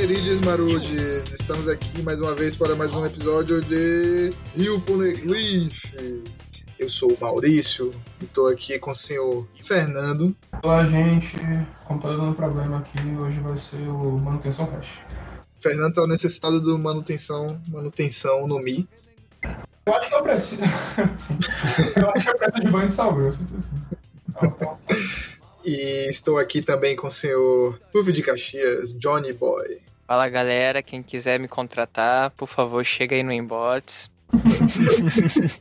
[0.00, 5.92] queridos marudes, estamos aqui mais uma vez para mais um episódio de Rio Poneglyph.
[6.78, 10.34] Eu sou o Maurício e estou aqui com o senhor Fernando.
[10.62, 11.36] Olá, gente.
[11.84, 15.00] Como tá dando problema aqui, hoje vai ser o Manutenção Cash.
[15.60, 18.88] Fernando está necessitado do manutenção, manutenção no Mi.
[19.84, 20.62] Eu acho que eu preciso.
[22.00, 23.42] Eu acho que eu preciso de banho de sal grosso.
[23.42, 24.00] isso sim.
[25.62, 29.89] E estou aqui também com o senhor Ruve de Caxias, Johnny Boy.
[30.10, 34.10] Fala galera, quem quiser me contratar, por favor, chega aí no inbox.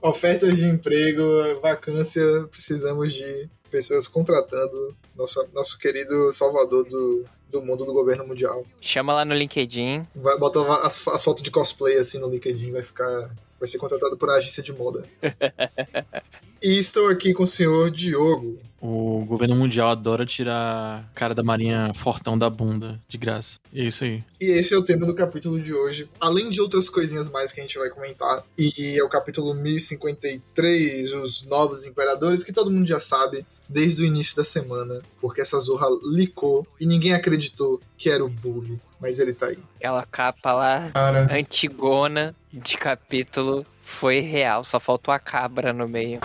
[0.00, 1.22] Ofertas de emprego,
[1.60, 8.64] vacância, precisamos de pessoas contratando nosso, nosso querido salvador do, do mundo do governo mundial.
[8.80, 10.06] Chama lá no LinkedIn.
[10.14, 13.30] Vai botar as, as fotos de cosplay assim no LinkedIn, vai ficar.
[13.58, 15.06] Vai ser contratado por uma agência de moda.
[16.62, 18.58] e estou aqui com o senhor Diogo.
[18.80, 23.58] O governo mundial adora tirar a cara da marinha fortão da bunda, de graça.
[23.74, 24.24] É isso aí.
[24.40, 26.08] E esse é o tema do capítulo de hoje.
[26.18, 28.42] Além de outras coisinhas mais que a gente vai comentar.
[28.56, 34.06] E é o capítulo 1053, Os Novos Imperadores, que todo mundo já sabe desde o
[34.06, 35.02] início da semana.
[35.20, 38.80] Porque essa zorra licou e ninguém acreditou que era o Bully.
[38.98, 39.58] Mas ele tá aí.
[39.76, 44.64] Aquela capa lá, Cara, antigona de capítulo, foi real.
[44.64, 46.20] Só faltou a cabra no meio.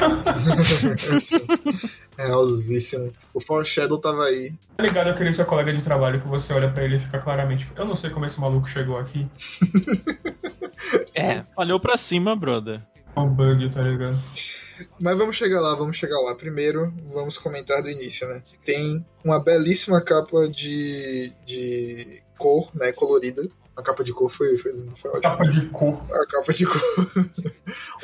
[1.16, 1.39] Assim,
[2.17, 3.11] Realzíssimo.
[3.33, 4.53] O Foreshadow tava aí.
[4.77, 7.69] tá ligado aquele seu colega de trabalho que você olha pra ele e fica claramente.
[7.75, 9.27] Eu não sei como esse maluco chegou aqui.
[11.17, 12.81] É, Olhou pra cima, brother.
[13.16, 14.22] É um bug, tá ligado?
[15.00, 16.35] Mas vamos chegar lá, vamos chegar lá.
[16.35, 18.44] Primeiro, vamos comentar do início, né?
[18.63, 22.91] Tem uma belíssima capa de, de cor, né?
[22.91, 23.47] Colorida.
[23.75, 25.22] A capa de cor foi, foi, foi ótima.
[25.22, 26.05] Capa de cor.
[26.11, 26.81] A capa de cor.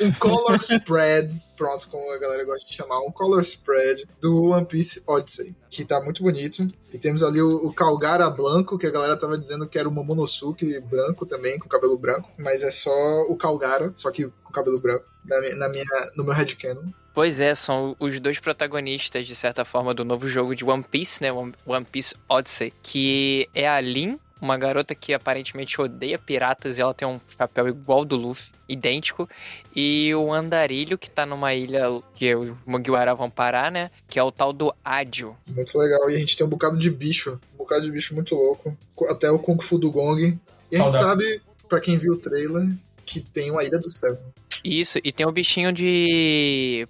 [0.00, 4.66] um color spread, pronto, como a galera gosta de chamar, um color spread do One
[4.66, 6.66] Piece Odyssey, que tá muito bonito.
[6.92, 9.92] E temos ali o, o Calgara Blanco, que a galera tava dizendo que era o
[9.92, 14.80] Momonosuke branco também, com cabelo branco, mas é só o Calgara, só que com cabelo
[14.80, 15.84] branco, na minha, na minha,
[16.16, 16.90] no meu headcanon.
[17.14, 21.22] Pois é, são os dois protagonistas, de certa forma, do novo jogo de One Piece,
[21.22, 21.30] né?
[21.32, 26.92] One Piece Odyssey, que é a Lin, uma garota que aparentemente odeia piratas e ela
[26.92, 29.28] tem um chapéu igual do Luffy, idêntico,
[29.74, 31.84] e o Andarilho, que tá numa ilha
[32.16, 33.90] que os Mugiwara vão parar, né?
[34.08, 35.36] Que é o tal do Ádio.
[35.46, 36.10] Muito legal.
[36.10, 38.76] E a gente tem um bocado de bicho, um bocado de bicho muito louco.
[39.08, 40.36] Até o Kung Fu do Gong.
[40.72, 42.74] E a gente sabe, pra quem viu o trailer,
[43.04, 44.18] que tem uma Ilha do Céu.
[44.64, 46.88] Isso, e tem o bichinho de.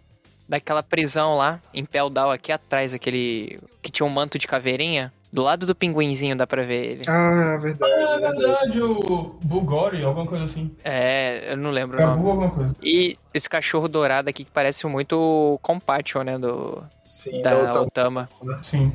[0.52, 3.58] Daquela prisão lá, em Peldal, aqui atrás, aquele.
[3.80, 5.12] que tinha um manto de caveirinha.
[5.32, 7.02] Do lado do pinguinzinho dá pra ver ele.
[7.08, 8.38] Ah, verdade, Ah, é verdade.
[8.38, 10.70] verdade, o Bulgori, alguma coisa assim.
[10.84, 12.76] É, eu não lembro É alguma coisa.
[12.82, 16.38] E esse cachorro dourado aqui que parece muito o Compatio, né?
[16.38, 18.28] Do, Sim, da da outra Otama.
[18.62, 18.92] Sim.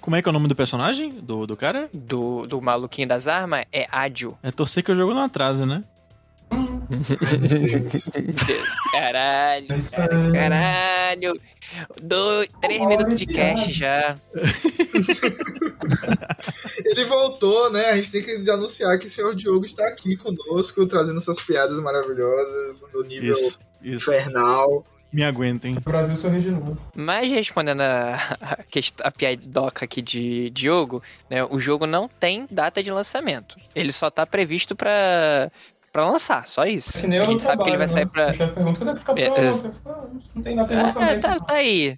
[0.00, 1.10] Como é que é o nome do personagem?
[1.20, 1.90] Do, do cara?
[1.92, 4.38] Do, do maluquinho das armas é Ádio.
[4.44, 5.82] É torcer que o jogo não atrasa, né?
[8.92, 10.32] Caralho, É cara, aí.
[10.32, 11.34] caralho.
[12.02, 13.72] Do, três minutos de cast viagem.
[13.72, 14.16] já.
[16.84, 17.86] Ele voltou, né?
[17.90, 21.78] A gente tem que anunciar que o senhor Diogo está aqui conosco, trazendo suas piadas
[21.80, 24.10] maravilhosas, do nível Isso, isso.
[24.10, 24.84] infernal.
[25.12, 25.76] Me aguentem.
[25.76, 26.78] O Brasil sorri de novo.
[26.94, 28.58] Mas respondendo a, a,
[29.04, 33.56] a piadoca aqui de Diogo, né, o jogo não tem data de lançamento.
[33.74, 35.50] Ele só tá previsto pra,
[35.92, 37.00] pra lançar, só isso.
[37.00, 38.10] Que nem A gente sabe que ele vai sair né?
[38.12, 38.32] pra.
[38.32, 39.40] Pergunta é que fica É, pronto.
[39.42, 40.74] ex- Eu falo, "Ah, Não tem nada
[41.04, 41.96] É, tá, tá aí.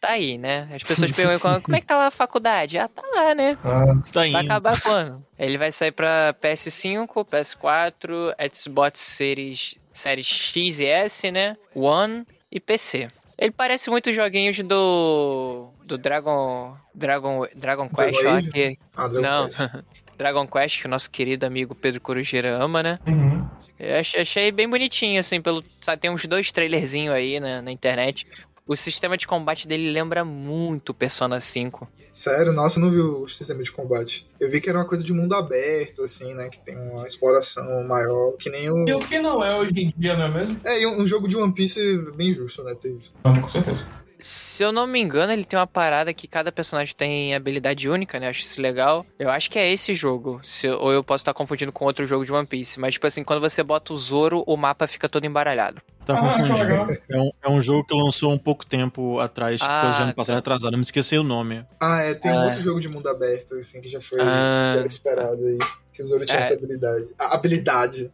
[0.00, 0.68] Tá aí, né?
[0.72, 2.78] As pessoas perguntam como é que tá lá a faculdade?
[2.78, 3.58] Ah, tá lá, né?
[3.64, 4.36] Ah, Tá Vai indo.
[4.38, 5.24] acabar quando?
[5.36, 11.56] Ele vai sair pra PS5, PS4, Xbox Series, Series X e S, né?
[11.74, 13.08] One e PC.
[13.36, 15.70] Ele parece muito joguinhos do.
[15.84, 16.76] do Dragon.
[16.94, 18.78] Dragon, Dragon Quest lá, que.
[18.96, 19.50] Ah, Dragon Não.
[20.18, 22.98] Dragon Quest, que o nosso querido amigo Pedro Corujeira ama, né?
[23.06, 23.46] uhum.
[23.78, 25.62] Eu ach- achei bem bonitinho, assim, pelo.
[25.80, 28.26] Sabe, tem uns dois trailerzinhos aí na, na internet.
[28.66, 31.88] O sistema de combate dele lembra muito Persona 5.
[32.10, 34.26] Sério, nossa, eu não vi o sistema de combate.
[34.40, 36.48] Eu vi que era uma coisa de mundo aberto, assim, né?
[36.48, 38.88] Que tem uma exploração maior, que nem o.
[38.88, 40.60] E o que não é hoje em dia, não é mesmo?
[40.64, 41.80] É, e um, um jogo de One Piece
[42.16, 42.74] bem justo, né?
[42.74, 43.14] Ter isso.
[43.24, 43.86] Não, com certeza.
[44.20, 48.18] Se eu não me engano, ele tem uma parada que cada personagem tem habilidade única,
[48.18, 48.26] né?
[48.26, 49.06] Eu acho isso legal.
[49.18, 50.40] Eu acho que é esse jogo.
[50.42, 52.80] Se, ou eu posso estar confundindo com outro jogo de One Piece.
[52.80, 55.80] Mas, tipo assim, quando você bota o Zoro, o mapa fica todo embaralhado.
[56.04, 56.98] Tá Ah, confundindo.
[57.10, 60.14] É um, é um jogo que lançou um pouco tempo atrás, tipo, Ah, já ano
[60.14, 60.72] passado atrasado.
[60.74, 61.64] Eu me esqueci o nome.
[61.80, 62.44] Ah, é, tem um Ah.
[62.46, 64.18] outro jogo de mundo aberto, assim, que já foi.
[64.20, 64.74] Ah.
[64.78, 65.58] era esperado aí.
[65.92, 66.40] Que o Zoro tinha É.
[66.40, 67.08] essa habilidade.
[67.18, 68.10] A habilidade.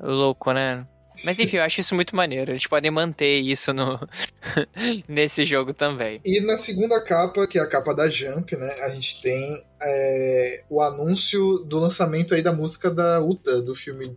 [0.00, 0.86] Louco, né?
[1.24, 2.52] Mas enfim, eu acho isso muito maneiro.
[2.52, 3.98] Eles podem manter isso no
[5.08, 6.20] nesse jogo também.
[6.24, 8.70] E na segunda capa, que é a capa da Jump, né?
[8.82, 14.16] A gente tem é, o anúncio do lançamento aí da música da Uta, do filme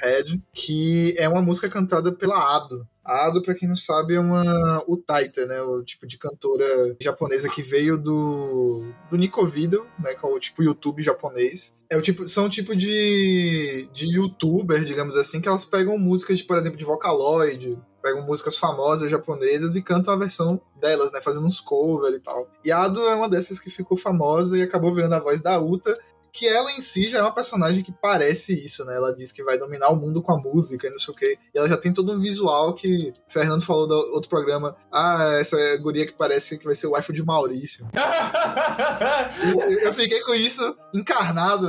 [0.00, 2.86] Red, que é uma música cantada pela Ado.
[3.04, 5.60] A Ado, pra quem não sabe, é uma Utaita, né?
[5.60, 10.14] O tipo de cantora japonesa que veio do, do Nico Video, né?
[10.14, 11.76] É o tipo YouTube japonês.
[11.90, 16.40] É o tipo, são o tipo de, de youtuber, digamos assim, que elas pegam músicas,
[16.40, 21.20] por exemplo, de Vocaloid, pegam músicas famosas japonesas e cantam a versão delas, né?
[21.20, 22.50] Fazendo uns covers e tal.
[22.64, 25.60] E a Ado é uma dessas que ficou famosa e acabou virando a voz da
[25.60, 25.98] Uta,
[26.34, 28.96] que ela em si já é uma personagem que parece isso, né?
[28.96, 31.38] Ela diz que vai dominar o mundo com a música e não sei o quê.
[31.54, 34.76] E ela já tem todo um visual que Fernando falou do outro programa.
[34.90, 37.86] Ah, essa guria que parece que vai ser o wife de Maurício.
[39.62, 41.68] eu, eu fiquei com isso encarnado.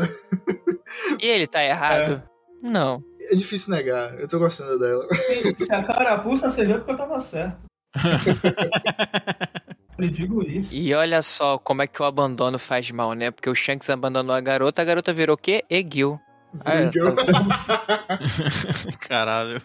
[1.21, 2.23] E ele tá errado?
[2.59, 3.03] Não.
[3.21, 5.07] É difícil negar, eu tô gostando dela.
[5.13, 7.57] Se a carapuça seja porque eu tava certo.
[9.97, 10.73] Eu digo isso.
[10.73, 13.31] E olha só como é que o abandono faz mal, né?
[13.31, 15.63] Porque o Shanks abandonou a garota, a garota virou o quê?
[15.69, 16.19] Egil.
[16.63, 16.89] Ah, é.
[19.07, 19.61] Caralho.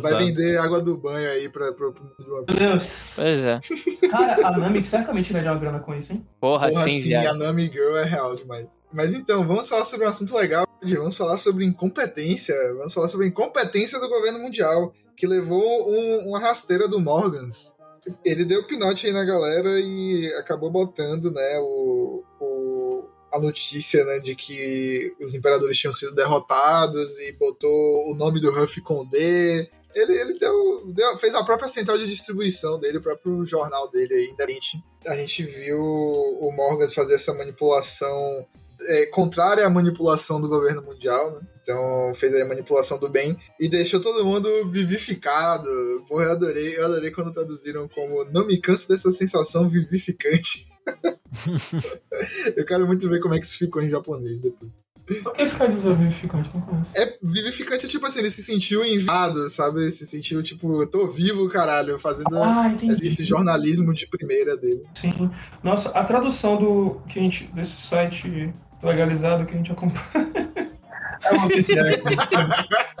[0.00, 3.12] Vai vender água do banho aí pra, pro pro mundo do One Meu Deus.
[3.16, 3.60] Pois é.
[4.08, 6.24] Cara, a Nami certamente ganharia uma grana com isso, hein?
[6.40, 8.68] Porra, Porra, sim, sim, a Nami Girl é real demais.
[8.92, 10.64] Mas então, vamos falar sobre um assunto legal.
[10.84, 12.54] Vamos falar sobre incompetência.
[12.76, 17.74] Vamos falar sobre a incompetência do governo mundial, que levou um- uma rasteira do Morgans.
[18.24, 24.20] Ele deu pinote aí na galera e acabou botando, né, o, o- a notícia, né,
[24.20, 29.68] de que os imperadores tinham sido derrotados e botou o nome do Huff com D.
[29.94, 34.14] Ele, ele deu, deu- fez a própria central de distribuição dele, o próprio jornal dele
[34.14, 38.46] aí, independente a gente viu o Morgans fazer essa manipulação
[38.86, 41.40] é, contrária à manipulação do governo mundial, né?
[41.60, 45.66] Então fez aí a manipulação do bem e deixou todo mundo vivificado.
[46.06, 50.68] Pô, eu adorei, eu adorei quando traduziram como não me canso dessa sensação vivificante.
[52.56, 54.70] eu quero muito ver como é que isso ficou em japonês depois.
[55.26, 56.50] O que esse quer dizer vivificante?
[56.54, 56.90] Não conheço.
[56.96, 59.90] É vivificante, é tipo assim, ele se sentiu enviado, sabe?
[59.90, 64.82] Se sentiu tipo, eu tô vivo, caralho, fazendo Ah, esse jornalismo de primeira dele.
[64.94, 65.30] Sim.
[65.62, 68.50] Nossa, a tradução do que a gente, desse site
[68.84, 70.30] legalizado que a gente acompanha.
[71.24, 71.48] É uma.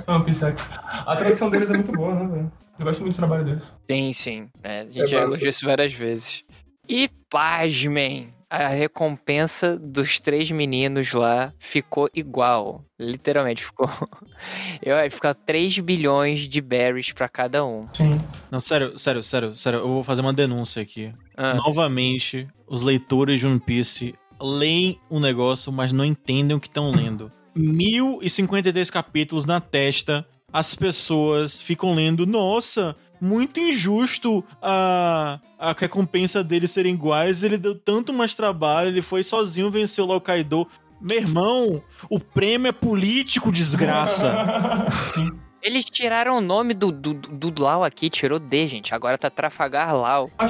[0.06, 0.68] É uma PCX.
[1.06, 2.52] A tradução deles é muito boa, né, velho?
[2.78, 3.62] Eu gosto muito do trabalho deles.
[3.86, 4.48] Sim, sim.
[4.62, 5.28] É, a É gente já massa.
[5.28, 6.42] elogiou isso várias vezes.
[6.88, 12.84] E pasmem, a recompensa dos três meninos lá ficou igual.
[12.98, 13.88] Literalmente ficou.
[14.82, 17.88] Eu ia ficar 3 bilhões de berries pra cada um.
[17.94, 18.20] Sim.
[18.50, 19.78] Não, sério, sério, sério, sério.
[19.80, 21.12] Eu vou fazer uma denúncia aqui.
[21.36, 26.68] Ah, Novamente, os leitores de One Piece leem o negócio, mas não entendem o que
[26.68, 27.30] estão lendo.
[27.54, 36.70] 1053 capítulos na testa, as pessoas ficam lendo, nossa, muito injusto a, a recompensa deles
[36.70, 40.66] serem iguais, ele deu tanto mais trabalho, ele foi sozinho, venceu lá o Kaido.
[41.00, 44.34] Meu irmão, o prêmio é político, desgraça.
[45.64, 48.94] Eles tiraram o nome do, do, do Lau aqui, tirou D, gente.
[48.94, 50.30] Agora tá Trafalgar Lau.
[50.38, 50.46] Ah,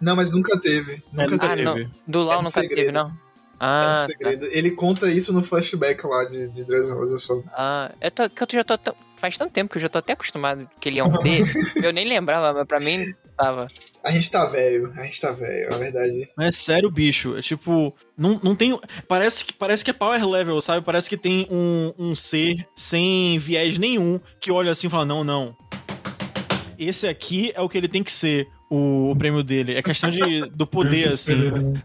[0.00, 1.02] Não, mas nunca teve.
[1.12, 1.62] Nunca É, teve.
[1.68, 1.90] Ah, não.
[2.08, 2.76] Do Lau É um nunca segredo.
[2.76, 3.08] teve, não?
[3.08, 3.14] É um
[3.60, 4.06] Ah, tá.
[4.06, 4.46] segredo.
[4.46, 7.42] Ele conta isso no flashback lá de, de Dressrosa só.
[7.48, 8.94] Ah, eu tô, que eu já tô.
[9.18, 11.40] Faz tanto tempo que eu já tô até acostumado que ele é um D.
[11.84, 13.04] eu nem lembrava, mas pra mim
[13.36, 13.66] tava.
[14.02, 16.28] A gente tá velho, a gente tá velho, é verdade.
[16.36, 17.36] Mas é sério, bicho.
[17.36, 18.78] É tipo, não, não tem.
[19.06, 20.84] Parece que, parece que é power level, sabe?
[20.84, 25.22] Parece que tem um, um ser sem viés nenhum que olha assim e fala: não,
[25.22, 25.56] não.
[26.78, 29.74] Esse aqui é o que ele tem que ser, o, o prêmio dele.
[29.74, 31.34] É questão de, do poder, assim.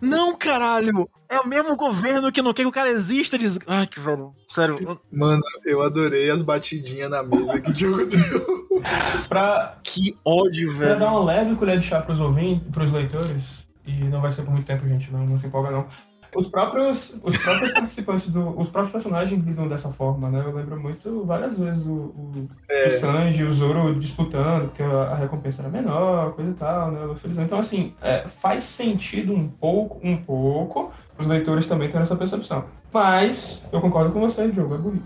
[0.01, 1.09] Não, caralho!
[1.29, 3.37] É o mesmo governo que não quer que o cara exista.
[3.37, 3.59] Diz...
[3.65, 4.33] Ai, que velho.
[4.47, 8.81] Sério, Mano, eu adorei as batidinhas na mesa que Diogo deu.
[9.29, 10.99] Pra, que ódio, pra velho.
[10.99, 13.45] dar uma leve colher de chá pros ouvintes, pros leitores,
[13.85, 15.87] e não vai ser por muito tempo, gente, não, não se empolga não.
[16.35, 18.57] Os próprios, os próprios participantes do.
[18.59, 20.41] Os próprios personagens lidam dessa forma, né?
[20.45, 22.87] Eu lembro muito várias vezes o, o, É.
[22.95, 27.01] o Sanji e o Zoro disputando, porque a, recompensa era menor, coisa e tal, né?
[27.05, 27.15] o.
[27.41, 32.63] Então, assim, é, faz sentido um pouco, um pouco, os leitores também terem essa percepção.
[32.93, 35.03] Mas, eu concordo com você, Diogo, é burrice.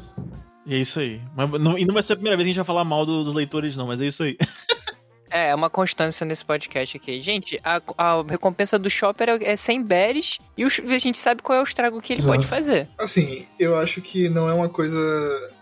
[0.66, 1.22] E é isso aí.
[1.36, 3.06] Mas não- e não vai ser a primeira vez que a gente vai falar mal
[3.06, 4.36] do- dos leitores, não, mas é isso aí.
[5.36, 7.20] É, é uma constância nesse podcast aqui.
[7.20, 11.42] Gente, a, a recompensa do Chopper é é 100 berries e o, a gente sabe
[11.42, 12.34] qual é o estrago que ele Exato.
[12.34, 12.88] pode fazer.
[12.98, 14.98] Assim, eu acho que não é uma coisa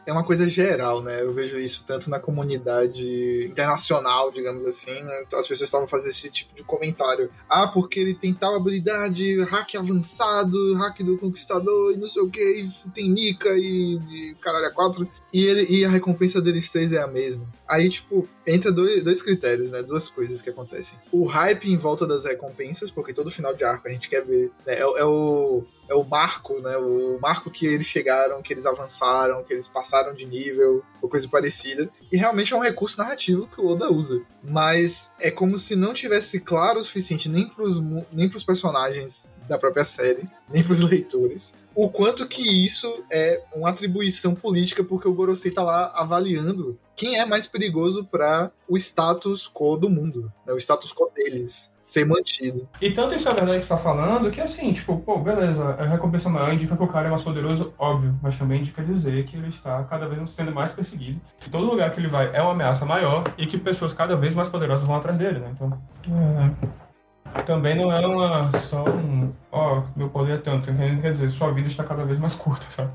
[0.06, 1.22] é uma coisa geral, né?
[1.22, 5.24] Eu vejo isso tanto na comunidade internacional, digamos assim, né?
[5.26, 7.30] Então as pessoas estavam fazendo esse tipo de comentário.
[7.50, 12.30] Ah, porque ele tem tal habilidade, hack avançado, hack do conquistador e não sei o
[12.30, 15.08] que, tem Nika e, e caralho a quatro.
[15.34, 17.48] E, ele, e a recompensa deles três é a mesma.
[17.68, 19.82] Aí, tipo, entra dois, dois critérios, né?
[19.82, 20.98] Duas coisas que acontecem.
[21.12, 24.52] O hype em volta das recompensas, porque todo final de arco a gente quer ver.
[24.66, 24.76] Né?
[24.76, 26.78] É, é o é o marco, né?
[26.78, 31.28] O marco que eles chegaram, que eles avançaram, que eles passaram de nível, ou coisa
[31.28, 31.90] parecida.
[32.12, 34.22] E realmente é um recurso narrativo que o Oda usa.
[34.44, 39.58] Mas é como se não tivesse claro o suficiente nem pros, nem pros personagens da
[39.58, 45.14] própria série, nem pros leitores, o quanto que isso é uma atribuição política, porque o
[45.14, 50.54] Gorosei tá lá avaliando quem é mais perigoso para o status quo do mundo, né?
[50.54, 52.70] o status quo deles ser mantido.
[52.80, 55.86] E tanto isso é verdade que você tá falando, que assim, tipo, pô, beleza, a
[55.86, 59.36] recompensa maior indica que o cara é mais poderoso, óbvio, mas também indica dizer que
[59.36, 62.52] ele está cada vez sendo mais perseguido, que todo lugar que ele vai é uma
[62.52, 65.52] ameaça maior e que pessoas cada vez mais poderosas vão atrás dele, né?
[65.56, 66.83] Então, é...
[67.46, 71.02] também não é uma, só um, ó, oh, meu poder é tanto, entendeu?
[71.02, 72.92] Quer dizer, sua vida está cada vez mais curta, sabe?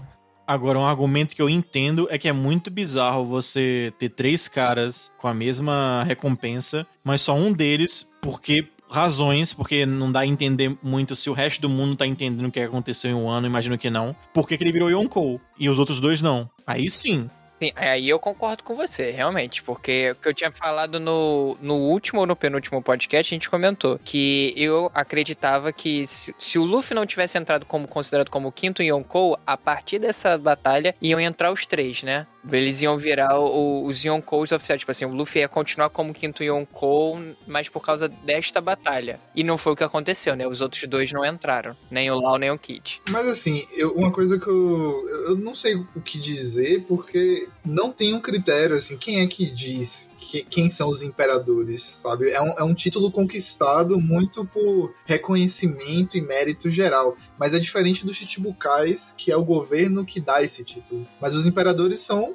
[0.46, 5.12] Agora, um argumento que eu entendo é que é muito bizarro você ter três caras
[5.18, 10.74] com a mesma recompensa, mas só um deles, porque razões, porque não dá a entender
[10.82, 13.76] muito se o resto do mundo tá entendendo o que aconteceu em um ano, imagino
[13.76, 14.16] que não.
[14.32, 16.48] Por que, que ele virou Yonkou e os outros dois não?
[16.66, 17.28] Aí sim,
[17.60, 21.74] Sim, aí eu concordo com você, realmente, porque o que eu tinha falado no, no
[21.74, 26.64] último ou no penúltimo podcast, a gente comentou que eu acreditava que se, se o
[26.64, 31.50] Luffy não tivesse entrado como considerado como quinto Yonkou, a partir dessa batalha iam entrar
[31.50, 32.28] os três, né?
[32.50, 34.80] Eles iam virar o, os Yonkous oficiais.
[34.80, 39.20] Tipo assim, o Luffy ia continuar como quinto Yonkou, mas por causa desta batalha.
[39.34, 40.46] E não foi o que aconteceu, né?
[40.46, 41.76] Os outros dois não entraram.
[41.90, 43.00] Nem o Lau, nem o Kid.
[43.10, 45.04] Mas assim, eu, uma coisa que eu.
[45.28, 48.96] Eu não sei o que dizer, porque não tem um critério, assim.
[48.96, 52.30] Quem é que diz que, quem são os imperadores, sabe?
[52.30, 57.16] É um, é um título conquistado muito por reconhecimento e mérito geral.
[57.38, 61.06] Mas é diferente dos Chichibukais, que é o governo que dá esse título.
[61.20, 62.34] Mas os imperadores são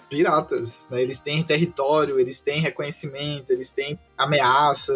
[0.11, 1.01] piratas, né?
[1.01, 4.93] Eles têm território, eles têm reconhecimento, eles têm ameaça.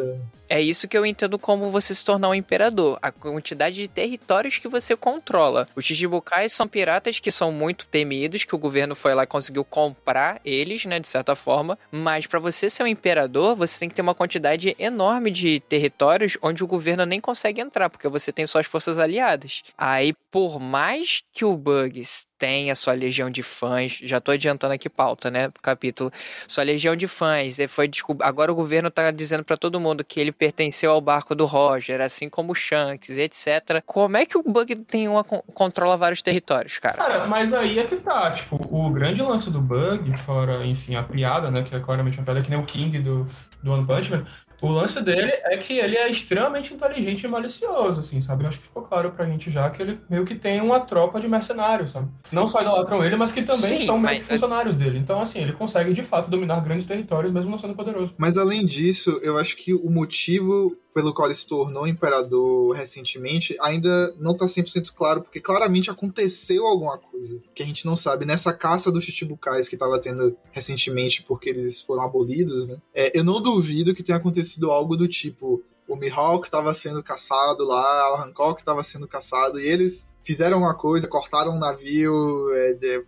[0.48, 3.00] É isso que eu entendo como você se tornar um imperador.
[3.02, 5.68] A quantidade de territórios que você controla.
[5.76, 9.64] Os Chichibukais são piratas que são muito temidos, que o governo foi lá e conseguiu
[9.64, 11.80] comprar eles, né, de certa forma.
[11.92, 16.38] Mas para você ser um imperador, você tem que ter uma quantidade enorme de territórios
[16.42, 19.64] onde o governo nem consegue entrar, porque você tem suas forças aliadas.
[19.76, 24.00] Aí, por mais que o Bugs tem a sua legião de fãs.
[24.04, 25.52] Já tô adiantando aqui pauta, né?
[25.62, 26.12] Capítulo.
[26.48, 27.58] Sua legião de fãs.
[27.70, 28.24] Foi descob...
[28.24, 32.02] Agora o governo tá dizendo para todo mundo que ele pertenceu ao barco do Roger,
[32.02, 33.84] assim como o Shanks, etc.
[33.86, 36.98] Como é que o Bug tem uma controla vários territórios, cara?
[36.98, 38.32] Cara, mas aí é que tá.
[38.32, 41.62] Tipo, o grande lance do Bug, fora, enfim, a piada, né?
[41.62, 43.28] Que é claramente uma piada que nem o King do,
[43.62, 44.26] do One Punch Man
[44.62, 48.44] o lance dele é que ele é extremamente inteligente e malicioso, assim, sabe?
[48.44, 51.20] Eu acho que ficou claro pra gente já que ele meio que tem uma tropa
[51.20, 52.08] de mercenários, sabe?
[52.32, 54.98] Não só idolatram ele, mas que também Sim, são meio que funcionários dele.
[54.98, 58.14] Então, assim, ele consegue de fato dominar grandes territórios, mesmo não sendo poderoso.
[58.18, 63.54] Mas além disso, eu acho que o motivo pelo qual ele se tornou imperador recentemente
[63.60, 68.26] ainda não está 100% claro, porque claramente aconteceu alguma coisa que a gente não sabe.
[68.26, 72.78] Nessa caça dos Chichibukais que estava tendo recentemente porque eles foram abolidos, né?
[72.94, 77.66] É, eu não duvido que tenha acontecido algo do tipo o Mihawk estava sendo caçado
[77.66, 82.74] lá, o Hancock estava sendo caçado, e eles fizeram uma coisa, cortaram um navio, é,
[82.74, 83.06] de,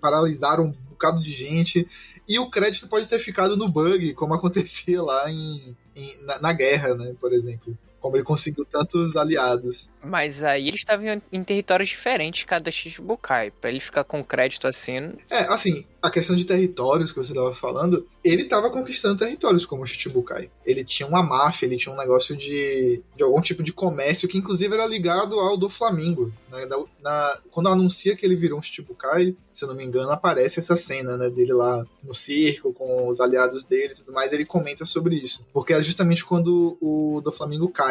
[0.00, 1.86] paralisaram um bocado de gente,
[2.28, 5.76] e o crédito pode ter ficado no bug, como acontecia lá em
[6.22, 9.90] na, na guerra, né, por exemplo como ele conseguiu tantos aliados.
[10.02, 15.12] Mas aí eles estavam em territórios diferentes cada Shichibukai, para ele ficar com crédito assim.
[15.28, 19.82] É, assim, a questão de territórios que você estava falando, ele estava conquistando territórios como
[19.82, 20.50] o Shichibukai.
[20.64, 24.38] Ele tinha uma máfia, ele tinha um negócio de, de algum tipo de comércio que
[24.38, 26.32] inclusive era ligado ao do Flamengo.
[26.50, 26.66] Né?
[26.66, 30.60] Na, na, quando anuncia que ele virou um Shichibukai, se eu não me engano, aparece
[30.60, 34.44] essa cena né, dele lá no circo com os aliados dele e tudo mais, ele
[34.44, 35.44] comenta sobre isso.
[35.52, 37.85] Porque é justamente quando o do Flamengo cai.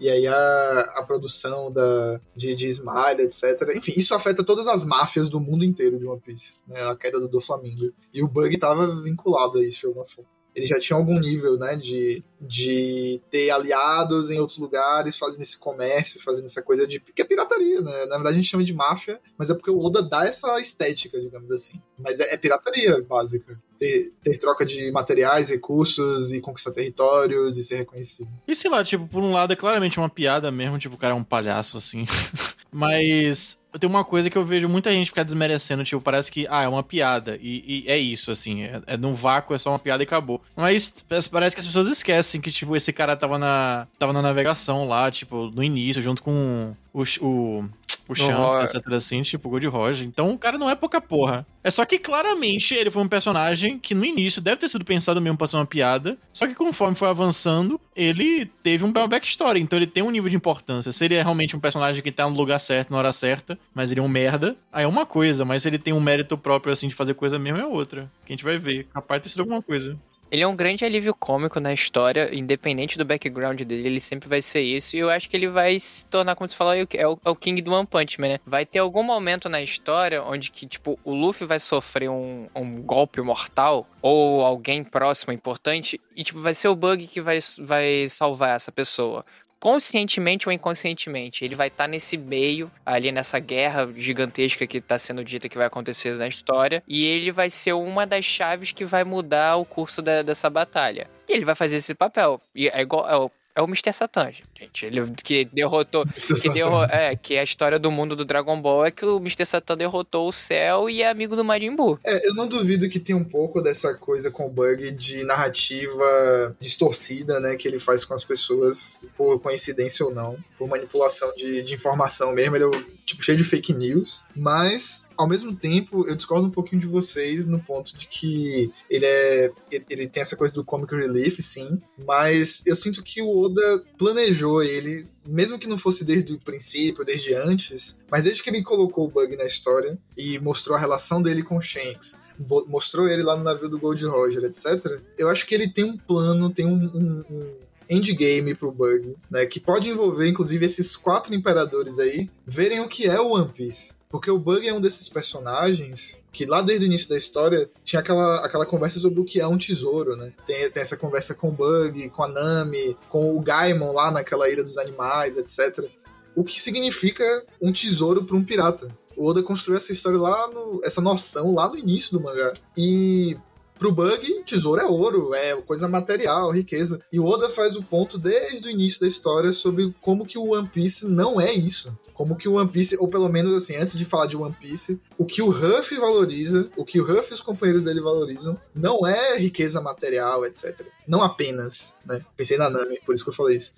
[0.00, 3.76] E aí a, a produção da, de, de Smile, etc.
[3.76, 6.56] Enfim, isso afeta todas as máfias do mundo inteiro de One Piece.
[6.66, 6.80] Né?
[6.88, 7.92] A queda do, do Flamengo.
[8.12, 11.58] E o Bug estava vinculado a isso de alguma forma ele já tinha algum nível,
[11.58, 17.00] né, de, de ter aliados em outros lugares, fazendo esse comércio, fazendo essa coisa de.
[17.00, 18.06] que é pirataria, né?
[18.06, 21.20] Na verdade a gente chama de máfia, mas é porque o Oda dá essa estética,
[21.20, 21.74] digamos assim.
[21.98, 23.58] Mas é, é pirataria básica.
[23.78, 28.30] Ter, ter, troca de materiais, recursos e conquistar territórios e ser reconhecido.
[28.46, 31.14] E sei lá, tipo, por um lado é claramente uma piada mesmo, tipo, o cara
[31.14, 32.06] é um palhaço, assim.
[32.74, 36.62] Mas tem uma coisa que eu vejo muita gente ficar desmerecendo, tipo, parece que, ah,
[36.62, 37.38] é uma piada.
[37.40, 38.62] E, e é isso, assim.
[38.62, 40.40] É, é num vácuo, é só uma piada e acabou.
[40.56, 40.90] Mas
[41.30, 45.10] parece que as pessoas esquecem que, tipo, esse cara tava na, tava na navegação lá,
[45.10, 47.68] tipo, no início, junto com o, o
[48.12, 48.92] o Shanks, etc.
[48.92, 50.06] assim, tipo Gold Roger.
[50.06, 51.46] Então o cara não é pouca porra.
[51.64, 55.20] É só que claramente ele foi um personagem que no início deve ter sido pensado
[55.20, 56.18] mesmo pra ser uma piada.
[56.32, 59.60] Só que conforme foi avançando, ele teve um backstory.
[59.60, 60.92] Então ele tem um nível de importância.
[60.92, 63.90] Se ele é realmente um personagem que tá no lugar certo, na hora certa, mas
[63.90, 65.44] ele é um merda, aí é uma coisa.
[65.44, 68.10] Mas se ele tem um mérito próprio, assim, de fazer coisa mesmo, é outra.
[68.24, 68.86] Que a gente vai ver.
[68.92, 69.96] Capaz de ter sido alguma coisa.
[70.32, 74.40] Ele é um grande alívio cômico na história, independente do background dele, ele sempre vai
[74.40, 74.96] ser isso.
[74.96, 77.36] E eu acho que ele vai se tornar, como você falou, é o, é o
[77.36, 78.40] King do One Punch Man, né?
[78.46, 82.80] Vai ter algum momento na história onde que, tipo, o Luffy vai sofrer um, um
[82.80, 88.08] golpe mortal, ou alguém próximo, importante, e, tipo, vai ser o Bug que vai, vai
[88.08, 89.26] salvar essa pessoa
[89.62, 94.98] conscientemente ou inconscientemente, ele vai estar tá nesse meio, ali nessa guerra gigantesca que está
[94.98, 98.84] sendo dita que vai acontecer na história, e ele vai ser uma das chaves que
[98.84, 101.08] vai mudar o curso da, dessa batalha.
[101.28, 102.40] E ele vai fazer esse papel.
[102.52, 103.08] E é igual.
[103.08, 103.92] É o é o Mr.
[103.92, 104.30] Satan,
[104.62, 104.86] gente.
[104.86, 106.04] Ele que derrotou.
[106.04, 109.44] Que, derro é, que a história do mundo do Dragon Ball é que o Mr.
[109.44, 111.98] Satan derrotou o céu e é amigo do Majin Buu.
[112.04, 116.56] É, eu não duvido que tem um pouco dessa coisa com o bug de narrativa
[116.60, 117.56] distorcida, né?
[117.56, 122.32] Que ele faz com as pessoas, por coincidência ou não, por manipulação de, de informação
[122.32, 122.56] mesmo.
[122.56, 124.24] Ele é tipo, cheio de fake news.
[124.34, 129.06] Mas, ao mesmo tempo, eu discordo um pouquinho de vocês no ponto de que ele
[129.06, 129.50] é.
[129.70, 131.80] Ele, ele tem essa coisa do comic relief, sim.
[132.06, 137.04] Mas eu sinto que o Oda planejou ele, mesmo que não fosse desde o princípio,
[137.04, 141.22] desde antes, mas desde que ele colocou o Bug na história e mostrou a relação
[141.22, 142.18] dele com o Shanks,
[142.66, 145.96] mostrou ele lá no navio do Gold Roger, etc., eu acho que ele tem um
[145.96, 147.54] plano, tem um, um, um
[147.88, 149.46] endgame pro Bug, né?
[149.46, 153.94] Que pode envolver, inclusive, esses quatro imperadores aí verem o que é o One Piece.
[154.12, 158.00] Porque o Bug é um desses personagens que lá desde o início da história tinha
[158.00, 160.34] aquela, aquela conversa sobre o que é um tesouro, né?
[160.46, 164.50] Tem, tem essa conversa com o Bug, com a Nami, com o Gaimon lá naquela
[164.50, 165.88] ilha dos animais, etc.
[166.36, 167.24] O que significa
[167.60, 168.94] um tesouro para um pirata.
[169.16, 172.52] O Oda construiu essa história lá, no, essa noção lá no início do mangá.
[172.76, 173.34] E
[173.78, 177.00] Pro Bug, tesouro é ouro, é coisa material, riqueza.
[177.10, 180.52] E o Oda faz o ponto desde o início da história sobre como que o
[180.52, 183.96] One Piece não é isso como que o One Piece, ou pelo menos assim, antes
[183.96, 187.34] de falar de One Piece, o que o Ruff valoriza, o que o Ruff e
[187.34, 190.86] os companheiros dele valorizam, não é riqueza material, etc.
[191.06, 192.24] Não apenas, né?
[192.36, 193.74] Pensei na Nami, por isso que eu falei isso.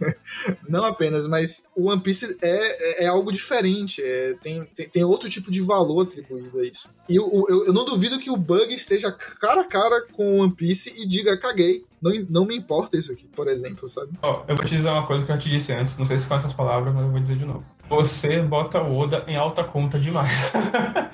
[0.68, 5.04] não apenas, mas o One Piece é, é, é algo diferente, é, tem, tem, tem,
[5.04, 6.88] outro tipo de valor atribuído a isso.
[7.08, 10.42] E eu, eu, eu não duvido que o Bug esteja cara a cara com o
[10.42, 14.12] One Piece e diga, caguei, não, não me importa isso aqui, por exemplo, sabe?
[14.22, 16.18] Ó, oh, eu vou te dizer uma coisa que eu te disse antes, não sei
[16.18, 17.64] se com essas palavras, mas eu vou dizer de novo.
[17.88, 20.52] Você bota o Oda em alta conta demais.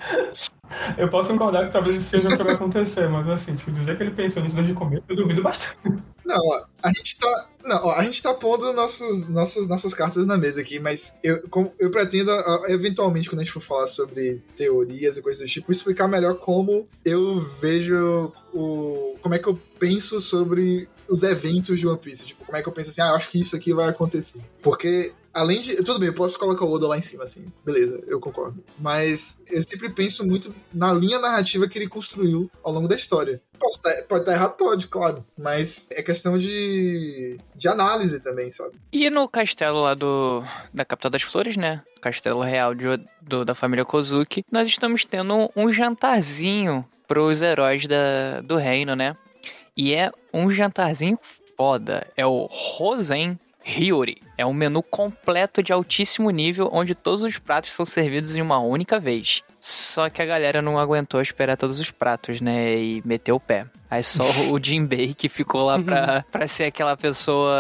[0.99, 3.97] eu posso concordar que talvez isso seja o que vai acontecer, mas assim, tipo, dizer
[3.97, 6.03] que ele pensou nisso desde o começo, eu duvido bastante.
[6.25, 7.49] Não, ó, a gente tá.
[7.65, 11.43] Não, ó, a gente tá pondo nossos, nossos, nossas cartas na mesa aqui, mas eu,
[11.79, 12.31] eu pretendo,
[12.69, 16.89] eventualmente, quando a gente for falar sobre teorias e coisas do tipo, explicar melhor como
[17.05, 19.10] eu vejo o.
[19.21, 22.27] como é que eu penso sobre os eventos de One Piece.
[22.27, 24.41] Tipo, como é que eu penso assim, ah, acho que isso aqui vai acontecer.
[24.63, 25.77] Porque além de.
[25.83, 27.47] Tudo bem, eu posso colocar o Oda lá em cima, assim.
[27.65, 28.63] Beleza, eu concordo.
[28.79, 33.43] Mas eu sempre penso muito na linha narrativa que ele construiu ao longo da história.
[33.59, 35.25] Pode estar, tá, pode estar tá errado, pode, claro.
[35.39, 38.77] Mas é questão de, de análise também, sabe?
[38.93, 41.83] E no castelo lá do da capital das flores, né?
[42.01, 42.85] Castelo real de,
[43.21, 49.17] do, da família Kozuki, nós estamos tendo um jantarzinho pros heróis da, do reino, né?
[49.77, 51.19] E é um jantarzinho
[51.57, 52.07] foda.
[52.17, 54.19] É o Rosen Hiyori.
[54.39, 58.61] É um menu completo de altíssimo nível, onde todos os pratos são servidos em uma
[58.61, 59.43] única vez.
[59.59, 62.77] Só que a galera não aguentou esperar todos os pratos, né?
[62.77, 63.67] E meteu o pé.
[63.91, 67.53] Aí só o Jinbei que ficou lá pra, pra ser aquela pessoa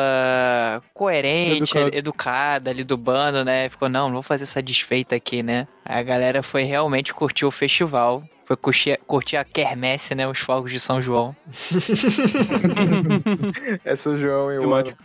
[0.94, 1.96] coerente, Educado.
[1.96, 3.68] educada ali do bando, né?
[3.68, 5.66] Ficou, não, não vou fazer essa desfeita aqui, né?
[5.84, 8.22] Aí a galera foi realmente curtir o festival.
[8.50, 10.26] Foi curtir, curtir a quermesse, né?
[10.26, 11.36] Os fogos de São João.
[13.84, 14.96] é São João, eu acho.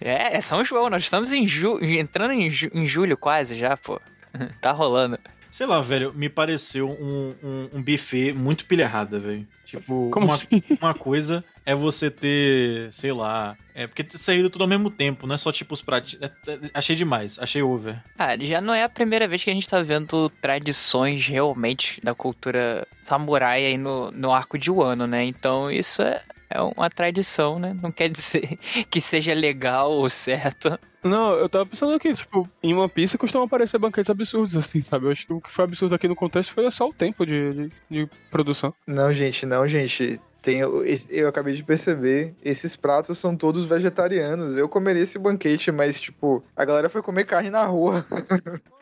[0.00, 0.88] É, é São João.
[0.88, 4.00] Nós estamos em ju entrando em, ju em julho quase já, pô.
[4.62, 5.18] tá rolando.
[5.50, 9.44] Sei lá, velho, me pareceu um, um, um buffet muito pilha errada, velho.
[9.64, 10.62] Tipo, Como uma, assim?
[10.80, 13.56] uma coisa é você ter, sei lá.
[13.74, 16.16] É porque ter saído tudo ao mesmo tempo, não é só tipo os pratos.
[16.20, 18.02] É, é, achei demais, achei over.
[18.18, 22.14] Ah, já não é a primeira vez que a gente tá vendo tradições realmente da
[22.14, 25.24] cultura samurai aí no, no arco de Wano, né?
[25.24, 27.76] Então isso é, é uma tradição, né?
[27.80, 28.58] Não quer dizer
[28.90, 30.78] que seja legal ou certo.
[31.02, 35.06] Não, eu tava pensando aqui, tipo, em One Piece costumam aparecer banquetes absurdos, assim, sabe?
[35.06, 37.54] Eu acho que o que foi absurdo aqui no contexto foi só o tempo de,
[37.54, 38.74] de, de produção.
[38.86, 40.20] Não, gente, não, gente.
[40.42, 40.60] Tem,
[41.10, 44.56] eu acabei de perceber, esses pratos são todos vegetarianos.
[44.56, 48.04] Eu comeria esse banquete, mas, tipo, a galera foi comer carne na rua.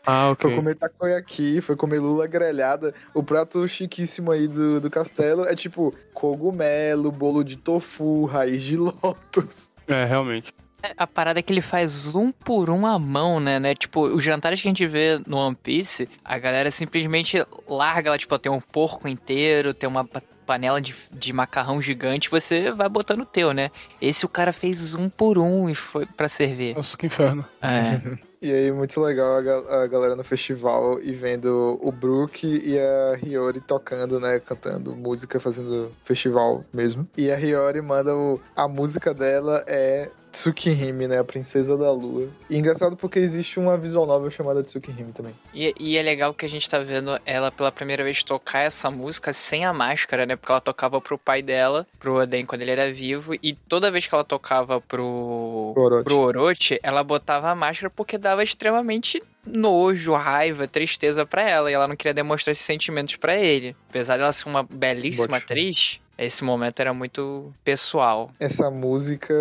[0.07, 2.95] Ah, Foi comer takoyaki, foi comer lula grelhada.
[3.13, 8.77] O prato chiquíssimo aí do, do castelo é, tipo, cogumelo, bolo de tofu, raiz de
[8.77, 9.71] lótus.
[9.87, 10.55] É, realmente.
[10.83, 13.59] É, A parada é que ele faz um por um à mão, né?
[13.59, 13.75] né?
[13.75, 18.19] Tipo, os jantares que a gente vê no One Piece, a galera simplesmente larga lá,
[18.19, 20.09] tipo, tem um porco inteiro, tem uma
[20.49, 23.71] panela de, de macarrão gigante, você vai botando o teu, né?
[24.01, 26.75] Esse o cara fez um por um e foi pra servir.
[26.75, 27.45] Nossa, que inferno.
[27.61, 28.01] É.
[28.41, 32.79] E aí, muito legal a, ga- a galera no festival e vendo o Brook e
[32.79, 34.39] a Hiyori tocando, né?
[34.41, 37.07] Cantando música, fazendo festival mesmo.
[37.17, 41.19] E a Hiyori manda o, a música dela é Tsukihime, né?
[41.19, 42.29] A Princesa da Lua.
[42.51, 45.35] E engraçado porque existe uma visual novel chamada Tsukihime também.
[45.55, 48.91] E, e é legal que a gente tá vendo ela pela primeira vez tocar essa
[48.91, 50.37] música sem a máscara, né?
[50.37, 54.07] Porque ela tocava pro pai dela, pro Oden quando ele era vivo, e toda vez
[54.07, 56.05] que ela tocava pro, Pro Orochi.
[56.05, 61.75] pro Orochi, ela botava a máscara porque dava extremamente nojo, raiva, tristeza pra ela, e
[61.75, 63.75] ela não queria demonstrar esses sentimentos pra ele.
[63.89, 65.45] Apesar dela ser uma belíssima fé.
[65.45, 68.31] atriz, esse momento era muito pessoal.
[68.41, 69.35] Essa música,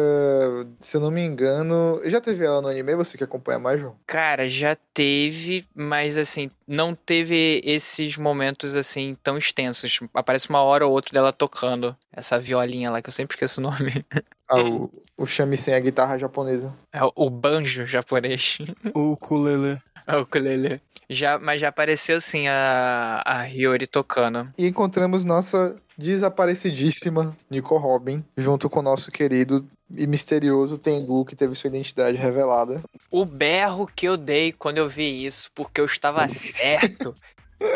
[0.79, 1.99] se eu não me engano.
[2.05, 2.95] Já teve ela no anime?
[2.95, 3.95] Você que acompanha mais, João?
[4.05, 9.99] Cara, já teve, mas assim, não teve esses momentos assim tão extensos.
[10.13, 13.63] Aparece uma hora ou outra dela tocando essa violinha lá, que eu sempre esqueço o
[13.63, 14.05] nome.
[14.49, 16.73] Ah, o, o shamisen, a guitarra japonesa.
[16.93, 18.59] É o- o banjo japonês.
[18.93, 19.77] O ukulele.
[20.07, 20.79] É o ukulele.
[21.09, 24.49] Já, mas já apareceu sim a, a Hiyori tocando.
[24.57, 29.65] E encontramos nossa desaparecidíssima Nico Robin, junto com o nosso querido
[29.95, 32.81] e misterioso Tengu, que teve sua identidade revelada.
[33.09, 37.15] O berro que eu dei quando eu vi isso, porque eu estava certo.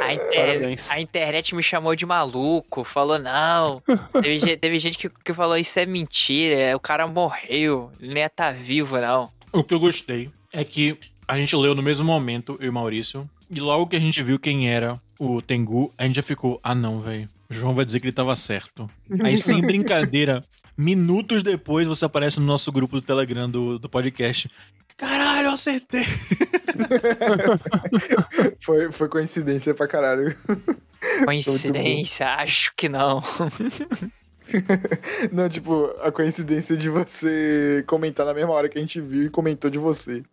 [0.02, 3.82] A, inter- a internet me chamou de maluco, falou não.
[4.22, 8.28] Teve, teve gente que, que falou isso é mentira, o cara morreu, ele nem ia
[8.28, 9.30] estar vivo, não.
[9.54, 10.98] O que eu gostei é que
[11.32, 14.22] a gente leu no mesmo momento, eu e o Maurício, e logo que a gente
[14.22, 17.30] viu quem era o Tengu, a gente já ficou, ah não, velho.
[17.50, 18.90] João vai dizer que ele tava certo.
[19.24, 20.44] Aí, sem brincadeira,
[20.78, 24.50] minutos depois você aparece no nosso grupo do Telegram do, do podcast.
[24.98, 26.04] Caralho, eu acertei.
[28.62, 30.36] Foi, foi coincidência pra caralho.
[31.26, 33.22] Coincidência, acho que não.
[35.32, 39.30] Não, tipo, a coincidência de você comentar na mesma hora que a gente viu e
[39.30, 40.24] comentou de você.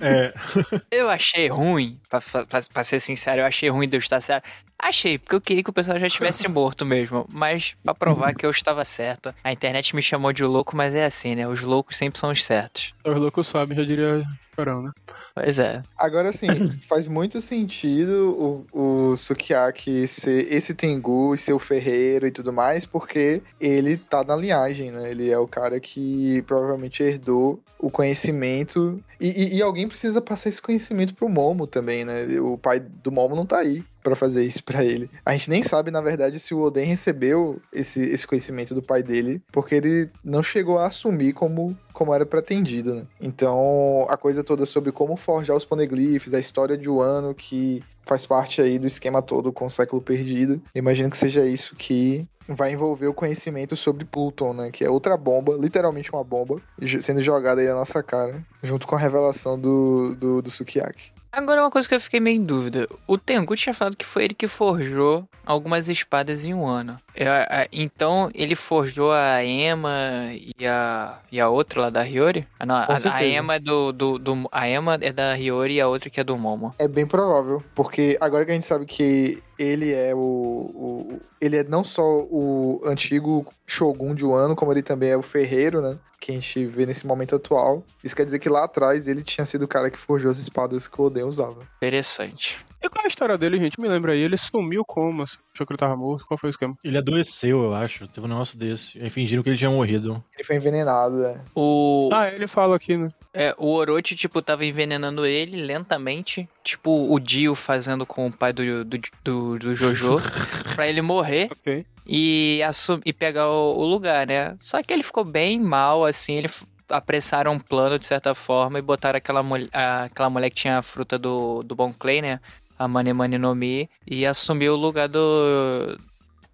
[0.00, 0.32] É,
[0.90, 4.48] Eu achei ruim, pra, pra, pra ser sincero, eu achei ruim de estar certo.
[4.78, 7.26] Achei, porque eu queria que o pessoal já tivesse morto mesmo.
[7.32, 9.34] Mas pra provar que eu estava certo.
[9.42, 11.48] A internet me chamou de louco, mas é assim, né?
[11.48, 12.92] Os loucos sempre são os certos.
[13.04, 14.22] Os loucos sabem, já diria
[14.54, 14.90] Chorão, né?
[15.34, 15.82] Pois é.
[15.98, 22.26] Agora sim, faz muito sentido o, o Sukiyaki ser esse Tengu e ser o ferreiro
[22.26, 25.10] e tudo mais, porque ele tá na linhagem, né?
[25.10, 28.98] Ele é o cara que provavelmente herdou o conhecimento.
[29.20, 32.40] E, e- e alguém precisa passar esse conhecimento pro Momo também, né?
[32.40, 35.10] O pai do Momo não tá aí pra fazer isso pra ele.
[35.24, 39.02] A gente nem sabe, na verdade, se o Oden recebeu esse, esse conhecimento do pai
[39.02, 43.02] dele, porque ele não chegou a assumir como, como era pretendido, né?
[43.20, 48.24] Então, a coisa toda sobre como forjar os poneglyphs, a história de Wano, que faz
[48.24, 50.62] parte aí do esquema todo com o século perdido.
[50.72, 54.70] Imagino que seja isso que vai envolver o conhecimento sobre Pluton, né?
[54.70, 56.60] Que é outra bomba, literalmente uma bomba,
[57.00, 61.16] sendo jogada aí na nossa cara, junto com a revelação do, do, do Sukiyaki.
[61.36, 62.88] Agora uma coisa que eu fiquei meio em dúvida.
[63.06, 66.98] O Tengu tinha falado que foi ele que forjou algumas espadas em um ano.
[67.14, 72.48] Eu- a- então ele forjou a Ema e a, e a outra lá da Hiyori?
[72.58, 73.22] Ah, não, a, a.
[73.22, 76.24] Ema é do, do, do- A Ema é da Hiyori e a outra que é
[76.24, 76.74] do Momo.
[76.78, 81.58] É bem provável, porque agora que a gente sabe que ele é o, o- ele
[81.58, 85.98] é não só o antigo Shogun de Wano, como ele também é o ferreiro, né?
[86.20, 87.84] Que a gente vê nesse momento atual.
[88.02, 90.88] Isso quer dizer que lá atrás ele tinha sido o cara que forjou as espadas
[90.88, 91.68] que o Oden usava.
[91.76, 92.64] Interessante.
[92.82, 93.80] E qual é a história dele, gente?
[93.80, 94.20] Me lembra aí.
[94.20, 95.22] Ele sumiu como?
[95.22, 96.26] Achou que ele tava morto?
[96.26, 96.74] Qual foi o esquema?
[96.84, 98.06] ele adoeceu, eu acho.
[98.08, 99.00] Teve um negócio desse.
[99.00, 100.22] Aí fingiram que ele tinha morrido.
[100.34, 101.40] Ele foi envenenado, né?
[101.54, 103.08] O, Ah, ele fala aqui, né?
[103.34, 106.48] é, o Orochi, tipo, tava envenenando ele lentamente.
[106.62, 110.16] Tipo, o Dio fazendo com o pai do, do, do, do Jojo.
[110.76, 111.48] pra ele morrer.
[111.52, 111.84] Ok.
[112.06, 114.54] e, assum- e pegar o, o lugar, né?
[114.60, 116.48] Só que ele ficou bem mal, assim, ele
[116.88, 120.82] apressaram um plano de certa forma e botaram aquela, mul- aquela mulher que tinha a
[120.82, 122.38] fruta do, do Bon Clay, né?
[122.78, 125.98] A Mane Mane no Mi, e assumiu o lugar do,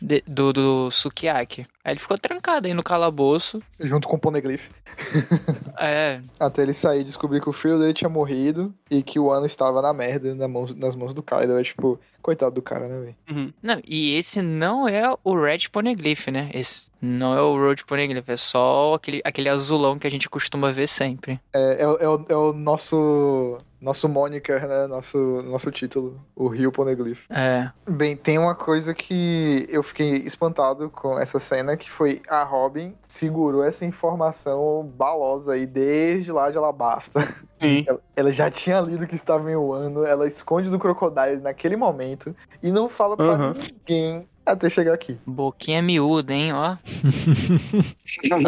[0.00, 1.66] de- do, do Sukiyaki.
[1.84, 3.60] Aí ele ficou trancado aí no calabouço.
[3.80, 4.68] Junto com o Poneglyph.
[5.84, 9.32] É, Até ele sair e descobrir que o filho dele tinha morrido e que o
[9.32, 11.58] ano estava na merda na mão- nas mãos do Kaido.
[11.58, 13.16] É tipo, coitado do cara, né, velho?
[13.30, 13.52] Uhum.
[13.60, 16.50] Não, e esse não é o Red Poneglyph, né?
[16.54, 20.70] Esse não é o Road Poneglyph, é só aquele, aquele azulão que a gente costuma
[20.70, 21.40] ver sempre.
[21.52, 23.58] É, é, é o, é o nosso.
[23.82, 24.86] Nosso moniker, né?
[24.86, 26.14] Nosso, nosso título.
[26.36, 27.24] O Rio Poneglyph.
[27.28, 27.68] É.
[27.90, 32.94] Bem, tem uma coisa que eu fiquei espantado com essa cena, que foi a Robin
[33.08, 37.34] segurou essa informação balosa aí desde lá de Alabasta.
[37.60, 37.84] Sim.
[37.86, 42.34] Ela, ela já tinha lido que estava em Wano, ela esconde do Crocodile naquele momento
[42.60, 43.54] e não fala pra Aham.
[43.54, 45.16] ninguém até chegar aqui.
[45.26, 46.76] Boquinha miúda, hein, ó.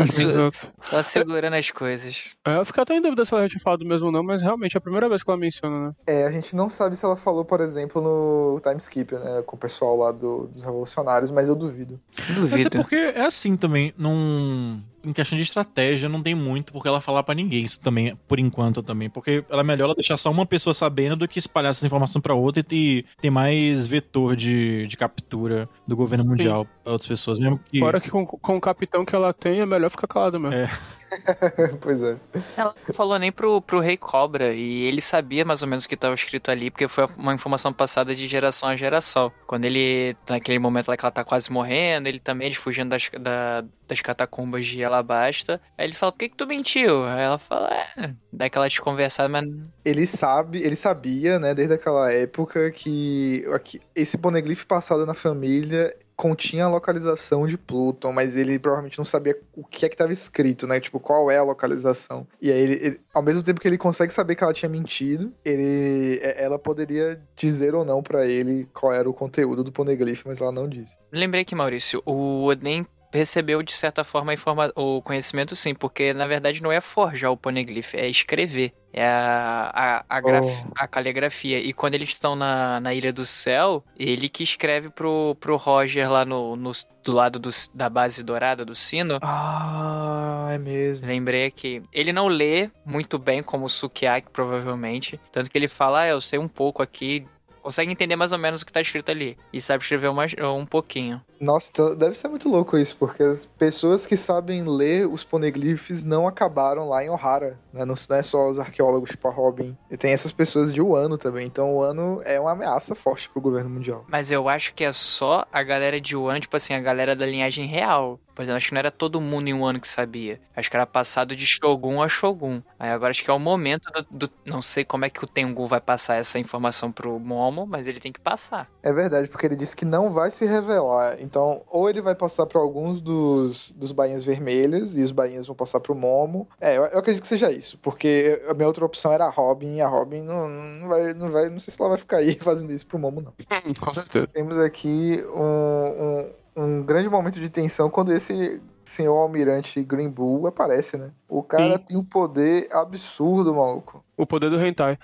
[0.06, 0.50] Só,
[0.82, 2.24] só segurando as coisas.
[2.46, 4.42] É, eu fiquei até em dúvida se ela já tinha falado mesmo ou não, mas
[4.42, 5.94] realmente é a primeira vez que ela menciona, né?
[6.06, 9.56] É, a gente não sabe se ela falou, por exemplo, no time skip, né, com
[9.56, 11.98] o pessoal lá do- dos revolucionários, mas eu duvido.
[12.18, 12.70] Mas é Duvido.
[12.78, 14.80] porque é assim também, num...
[15.04, 18.38] em questão de estratégia, não tem muito porque ela falar pra ninguém isso também, por
[18.38, 19.08] enquanto também.
[19.08, 22.20] Porque ela é melhor ela deixar só uma pessoa sabendo do que espalhar essa informação
[22.20, 27.08] pra outra e ter, ter mais vetor de, de captura do governo mundial pra outras
[27.08, 27.38] pessoas.
[27.38, 27.78] Mesmo que.
[27.78, 30.54] Fora que com, com o capitão que ela tem, é melhor ficar calada mesmo.
[30.54, 30.70] É.
[31.80, 32.20] pois é.
[32.56, 35.88] Ela não falou nem pro, pro Rei Cobra, e ele sabia mais ou menos o
[35.88, 39.32] que estava escrito ali, porque foi uma informação passada de geração a geração.
[39.46, 43.10] Quando ele, naquele momento lá que ela tá quase morrendo, ele também, eles fugindo das,
[43.20, 47.04] da- das catacumbas de Alabasta, aí ele fala, por que que tu mentiu?
[47.04, 49.44] Aí ela fala, é, dá aquela desconversada, mas
[49.84, 55.94] Ele sabe, ele sabia, né, desde aquela época que aqui- esse poneglyph passado na família
[56.16, 60.12] continha a localização de Pluton, mas ele provavelmente não sabia o que é que estava
[60.12, 60.78] escrito, né?
[60.80, 62.26] Tipo, qual é a localização.
[62.40, 65.32] E aí, ele, ele- ao mesmo tempo que ele consegue saber que ela tinha mentido,
[65.44, 70.22] ele, é- ela poderia dizer ou não pra ele qual era o conteúdo do poneglyph,
[70.24, 70.96] mas ela não disse.
[71.12, 76.12] Lembrei que, Maurício, o Oden recebeu de certa forma a informa- o conhecimento sim, porque
[76.12, 78.72] na verdade não é forjar o poneglyph, é escrever.
[78.92, 80.50] É a, a, a, Oh.
[80.78, 81.58] a caligrafia.
[81.58, 86.08] E quando eles estão na, na Ilha do Céu, ele que escreve pro, pro Roger
[86.10, 86.70] lá no, no-
[87.02, 89.18] do lado do- da base dourada do sino.
[89.22, 91.06] Ah, é mesmo.
[91.06, 95.18] Lembrei que ele não lê muito bem como o Sukiyaki, provavelmente.
[95.32, 97.26] Tanto que ele fala, ah, eu sei um pouco aqui.
[97.64, 99.38] Consegue entender mais ou menos o que tá escrito ali.
[99.50, 101.20] E sabe escrever uma- um pouquinho.
[101.40, 106.04] Nossa, então deve ser muito louco isso, porque as pessoas que sabem ler os poneglyphs
[106.04, 107.84] não acabaram lá em Ohara, né?
[107.86, 109.76] Não, não é só os arqueólogos tipo a Robin.
[109.90, 111.46] E tem essas pessoas de Wano também.
[111.46, 114.04] Então o Wano é uma ameaça forte pro governo mundial.
[114.08, 117.24] Mas eu acho que é só a galera de Wano, tipo assim, a galera da
[117.26, 118.20] linhagem real.
[118.34, 120.40] Por exemplo, acho que não era todo mundo em Wano que sabia.
[120.56, 122.60] Acho que era passado de Shogun a Shogun.
[122.78, 125.26] Aí agora acho que é o momento do, do- Não sei como é que o
[125.28, 128.68] Tengu vai passar essa informação pro Momo, mas ele tem que passar.
[128.82, 131.20] É verdade, porque ele disse que não vai se revelar.
[131.20, 135.54] Então, ou ele vai passar pra alguns dos, dos bainhas vermelhas e os bainhas vão
[135.54, 136.48] passar pro Momo.
[136.60, 139.76] É, eu, eu acredito que seja isso, porque a minha outra opção era a Robin,
[139.76, 142.34] e a Robin não, não vai, não vai, não sei se ela vai ficar aí
[142.40, 143.32] fazendo isso pro Momo, não.
[143.50, 144.26] Hum, com certeza.
[144.26, 148.60] Temos aqui um, um, um grande momento de tensão quando esse
[148.94, 151.10] senhor almirante Green Bull aparece, né?
[151.28, 151.84] O cara Sim.
[151.88, 154.04] tem um poder absurdo, maluco.
[154.16, 154.98] O poder do hentai.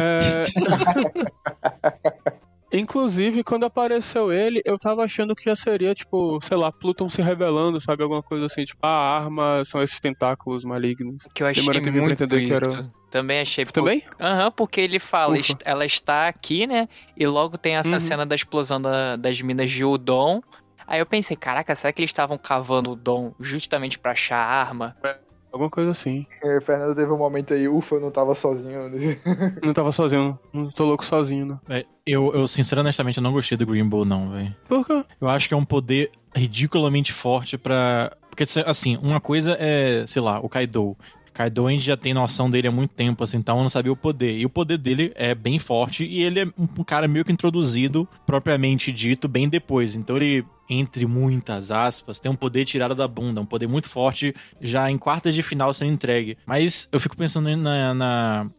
[0.00, 0.44] É...
[2.74, 7.20] Inclusive, quando apareceu ele, eu tava achando que já seria, tipo, sei lá, Pluton se
[7.20, 8.02] revelando, sabe?
[8.02, 11.16] Alguma coisa assim, tipo, a arma são esses tentáculos malignos.
[11.34, 12.74] Que eu achei pra muito entender que isso.
[12.78, 13.66] era- Também achei.
[13.66, 14.02] Também?
[14.18, 15.52] Aham, porque ele fala, Ufa.
[15.66, 16.88] ela está aqui, né?
[17.14, 18.00] E logo tem essa Uhum.
[18.00, 20.40] cena da explosão da- das minas de Udon.
[20.86, 24.60] Aí eu pensei, caraca, será que eles estavam cavando o Dom justamente pra achar a
[24.62, 24.96] arma?
[25.52, 26.26] Alguma coisa assim.
[26.42, 28.90] É, Fernando teve um momento aí, ufa, eu não tava sozinho.
[29.62, 31.58] Não tava sozinho, não tô louco sozinho, né?
[31.68, 34.56] É, eu, eu, sinceramente, honestamente, eu não gostei do Green Bull, não, velho.
[34.66, 35.04] Por quê?
[35.20, 38.16] Eu acho que é um poder ridiculamente forte pra.
[38.30, 40.96] Porque, assim, uma coisa é, sei lá, o Kaido.
[41.32, 43.92] Kaido a gente já tem noção dele há muito tempo, assim, então eu não sabia
[43.92, 44.36] o poder.
[44.36, 47.32] E o poder dele é bem forte e ele é um um cara meio que
[47.32, 49.94] introduzido, propriamente dito, bem depois.
[49.94, 54.34] Então ele, entre muitas aspas, tem um poder tirado da bunda, um poder muito forte
[54.60, 56.36] já em quartas de final sendo entregue.
[56.44, 58.50] Mas eu fico pensando na, na,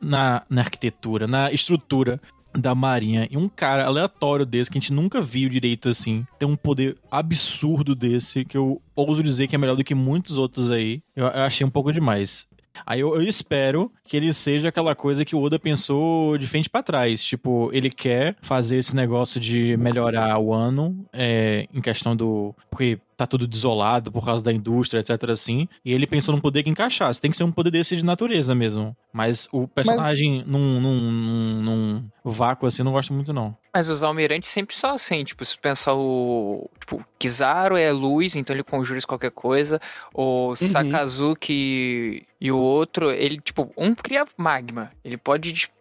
[0.00, 2.20] na, na arquitetura, na estrutura
[2.54, 3.28] da Marinha.
[3.30, 6.96] E um cara aleatório desse, que a gente nunca viu direito assim, tem um poder
[7.10, 11.02] absurdo desse, que eu ouso dizer que é melhor do que muitos outros aí.
[11.14, 12.46] Eu, eu achei um pouco demais.
[12.86, 16.70] Aí eu, eu espero que ele seja aquela coisa que o Oda pensou de frente
[16.70, 17.22] pra trás.
[17.22, 22.54] Tipo, ele quer fazer esse negócio de melhorar o ano é, em questão do.
[22.70, 25.30] Porque tá tudo desolado por causa da indústria, etc.
[25.30, 25.68] assim.
[25.84, 27.20] E ele pensou num poder que encaixasse.
[27.20, 28.96] Tem que ser um poder desse de natureza mesmo.
[29.12, 33.56] Mas o personagem num, num, num, num vácuo assim, não gosto muito, não.
[33.74, 36.70] Mas os almirantes sempre são assim, tipo, se pensar o.
[36.80, 39.80] Tipo, Kizaru é luz, então ele conjura qualquer coisa.
[40.14, 44.90] O Sakazuki e o outro, ele, tipo, um cria magma.
[45.04, 45.74] Ele pode tipo,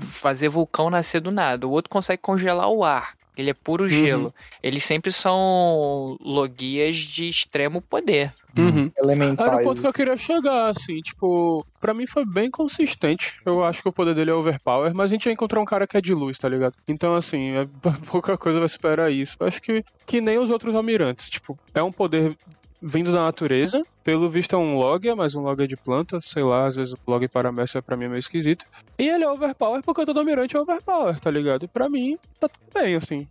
[0.00, 1.66] fazer vulcão nascer do nada.
[1.66, 3.14] O outro consegue congelar o ar.
[3.36, 4.32] Ele é puro gelo.
[4.62, 8.32] Eles sempre são logias de extremo poder.
[8.56, 8.90] Uhum.
[8.96, 9.60] Era Elementais.
[9.60, 13.34] o ponto que eu queria chegar, assim, tipo, pra mim foi bem consistente.
[13.44, 15.86] Eu acho que o poder dele é overpower, mas a gente já encontrou um cara
[15.86, 16.74] que é de luz, tá ligado?
[16.86, 17.66] Então, assim, é,
[18.10, 19.36] pouca coisa vai superar isso.
[19.40, 22.36] Eu acho que, que nem os outros almirantes, tipo, é um poder
[22.84, 23.82] vindo da natureza.
[24.04, 26.92] Pelo visto é um log, mas um log é de planta, sei lá, às vezes
[26.92, 28.66] o log paramécia pra mim é meio esquisito.
[28.98, 31.64] E ele é overpower porque todo almirante é overpower, tá ligado?
[31.64, 33.26] E pra mim, tá tudo bem, assim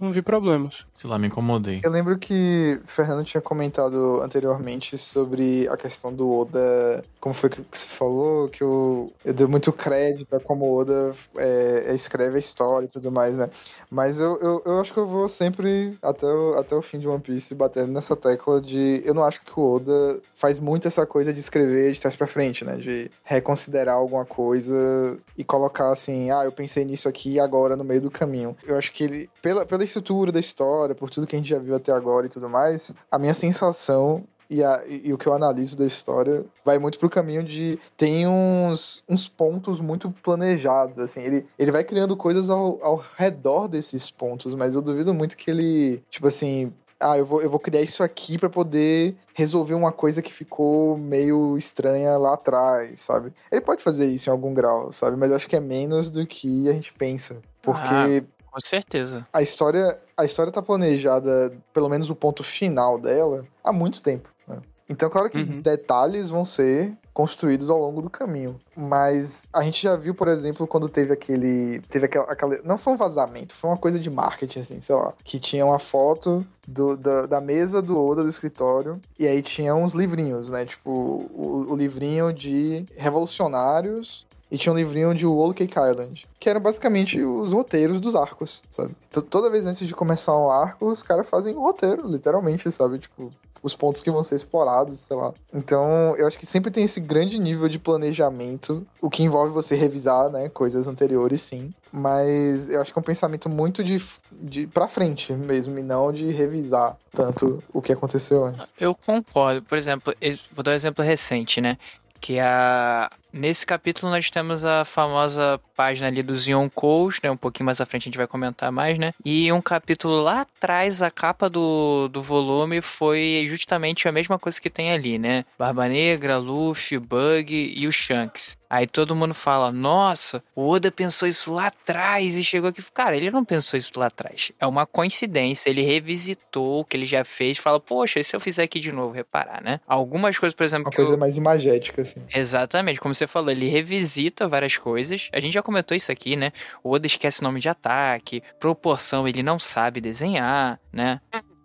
[0.00, 0.84] não vi problemas.
[0.94, 1.80] Sei lá, me incomodei.
[1.82, 7.04] Eu lembro que o Fernando tinha comentado anteriormente sobre a questão do Oda.
[7.20, 8.48] Como foi que você falou?
[8.48, 12.88] Que eu, eu dei muito crédito a como o Oda é, escreve a história e
[12.88, 13.48] tudo mais, né?
[13.90, 17.08] Mas eu, eu, eu, acho que eu vou sempre, até o, até o fim de
[17.08, 19.02] One Piece, batendo nessa tecla de.
[19.04, 22.26] Eu não acho que o Oda faz muito essa coisa de escrever de trás pra
[22.26, 22.76] frente, né?
[22.76, 28.00] De reconsiderar alguma coisa e colocar assim, ah, eu pensei nisso aqui agora no meio
[28.00, 28.56] do caminho.
[28.66, 31.58] Eu acho que ele, pela, pela estrutura da história, por tudo que a gente já
[31.58, 35.32] viu até agora e tudo mais, a minha sensação e, a, e, o que eu
[35.32, 41.20] analiso da história vai muito pro caminho de tem uns, uns pontos muito planejados, assim,
[41.20, 45.50] ele, ele vai criando coisas ao, ao redor desses pontos, mas eu duvido muito que
[45.50, 49.90] ele, tipo assim, ah, eu vou, eu vou criar isso aqui para poder resolver uma
[49.90, 53.32] coisa que ficou meio estranha lá atrás, sabe?
[53.50, 55.16] Ele pode fazer isso em algum grau, sabe?
[55.16, 57.40] Mas eu acho que é menos do que a gente pensa.
[57.62, 59.26] Porque ah, com certeza.
[59.32, 64.28] A história, a história tá planejada, pelo menos o ponto final dela, há muito tempo.
[64.46, 64.58] Né?
[64.88, 65.60] Então, claro que uhum.
[65.60, 68.56] detalhes vão ser construídos ao longo do caminho.
[68.76, 71.80] Mas a gente já viu, por exemplo, quando teve aquele.
[71.82, 72.24] Teve aquela.
[72.24, 75.12] aquela não foi um vazamento, foi uma coisa de marketing, assim, sei lá.
[75.22, 79.00] Que tinha uma foto do, da, da, mesa do Oda do escritório.
[79.18, 80.64] E aí tinha uns livrinhos, né?
[80.64, 86.48] Tipo, o, o livrinho de revolucionários e tinha um livrinho de Whole Cake Island, que
[86.48, 88.94] eram basicamente os roteiros dos arcos, sabe?
[89.28, 92.98] Toda vez antes de começar um arco, os caras fazem um roteiro, literalmente, sabe?
[92.98, 93.32] Tipo,
[93.62, 95.32] os pontos que vão ser explorados, sei lá.
[95.52, 99.74] Então, eu acho que sempre tem esse grande nível de planejamento, o que envolve você
[99.74, 101.70] revisar, né, coisas anteriores, sim.
[101.92, 106.12] Mas eu acho que é um pensamento muito de, de pra frente mesmo, e não
[106.12, 108.72] de revisar tanto o que aconteceu antes.
[108.78, 109.62] Eu concordo.
[109.62, 110.14] Por exemplo,
[110.52, 111.76] vou dar um exemplo recente, né?
[112.20, 117.30] Que a, Nesse capítulo nós temos a famosa página ali dos Yonkous, né?
[117.30, 119.12] Um pouquinho mais à frente a gente vai comentar mais, né?
[119.24, 124.60] E um capítulo lá atrás, a capa do, do volume foi justamente a mesma coisa
[124.60, 125.44] que tem ali, né?
[125.58, 128.58] Barba Negra, Luffy, Bug e o Shanks.
[128.70, 132.80] Aí todo mundo fala, nossa, o Oda pensou isso lá atrás e chegou aqui.
[132.94, 134.52] Cara, ele não pensou isso lá atrás.
[134.60, 135.68] É uma coincidência.
[135.70, 138.78] Ele revisitou o que ele já fez e fala, poxa, e se eu fizer aqui
[138.78, 139.80] de novo, reparar, né?
[139.88, 140.86] Algumas coisas, por exemplo.
[140.86, 141.18] Uma coisa eu...
[141.18, 142.20] mais imagética, assim.
[142.32, 145.28] Exatamente, como você falou, ele revisita várias coisas.
[145.32, 146.52] A gente já comentou isso aqui, né?
[146.82, 151.20] O Oda esquece nome de ataque, proporção ele não sabe desenhar, né?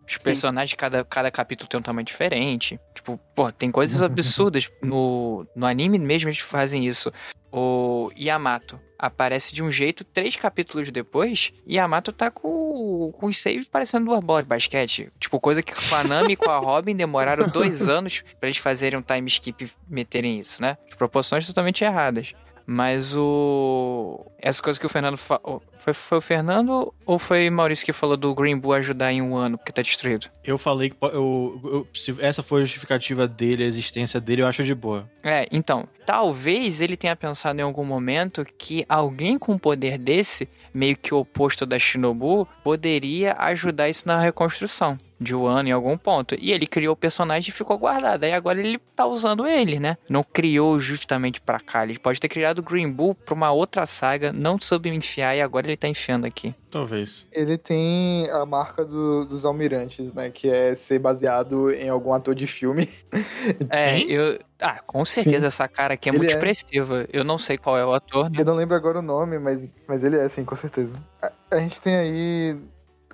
[0.07, 2.79] Os personagens, cada, cada capítulo tem um tamanho diferente.
[2.93, 4.69] Tipo, pô, tem coisas absurdas.
[4.85, 7.11] No, no anime mesmo eles fazem isso.
[7.51, 13.67] O Yamato aparece de um jeito, três capítulos depois, Yamato tá com, com os saves
[13.67, 15.09] parecendo duas bolas de basquete.
[15.19, 18.57] Tipo, coisa que com a Nami e com a Robin demoraram dois anos para eles
[18.57, 20.77] fazerem um time skip e meterem isso, né?
[20.89, 22.33] De proporções totalmente erradas.
[22.65, 24.25] Mas o.
[24.39, 25.17] Essa coisa que o Fernando.
[25.17, 25.39] Fa...
[25.77, 29.35] Foi, foi o Fernando ou foi Maurício que falou do Green Bull ajudar em um
[29.35, 30.27] ano porque tá destruído?
[30.43, 34.47] Eu falei que eu, eu, se essa for a justificativa dele, a existência dele, eu
[34.47, 35.07] acho de boa.
[35.23, 35.87] É, então.
[36.05, 41.13] Talvez ele tenha pensado em algum momento que alguém com um poder desse, meio que
[41.13, 46.35] o oposto da Shinobu, poderia ajudar isso na reconstrução de Wano em algum ponto.
[46.37, 48.23] E ele criou o personagem e ficou guardado.
[48.23, 49.97] Aí agora ele tá usando ele, né?
[50.09, 51.83] Não criou justamente para cá.
[51.83, 55.41] Ele pode ter criado o Green Bull pra uma outra saga, não soube enfiar e
[55.41, 56.53] agora ele tá enfiando aqui.
[56.75, 57.25] Talvez.
[57.31, 60.29] Ele tem a marca do, dos almirantes, né?
[60.29, 62.89] Que é ser baseado em algum ator de filme.
[63.69, 64.39] É, eu.
[64.59, 65.47] Ah, com certeza sim.
[65.47, 66.33] essa cara aqui é ele muito é.
[66.33, 67.07] expressiva.
[67.13, 68.29] Eu não sei qual é o ator.
[68.29, 68.37] Né?
[68.39, 70.91] Eu não lembro agora o nome, mas, mas ele é, sim, com certeza.
[71.21, 72.57] A, a gente tem aí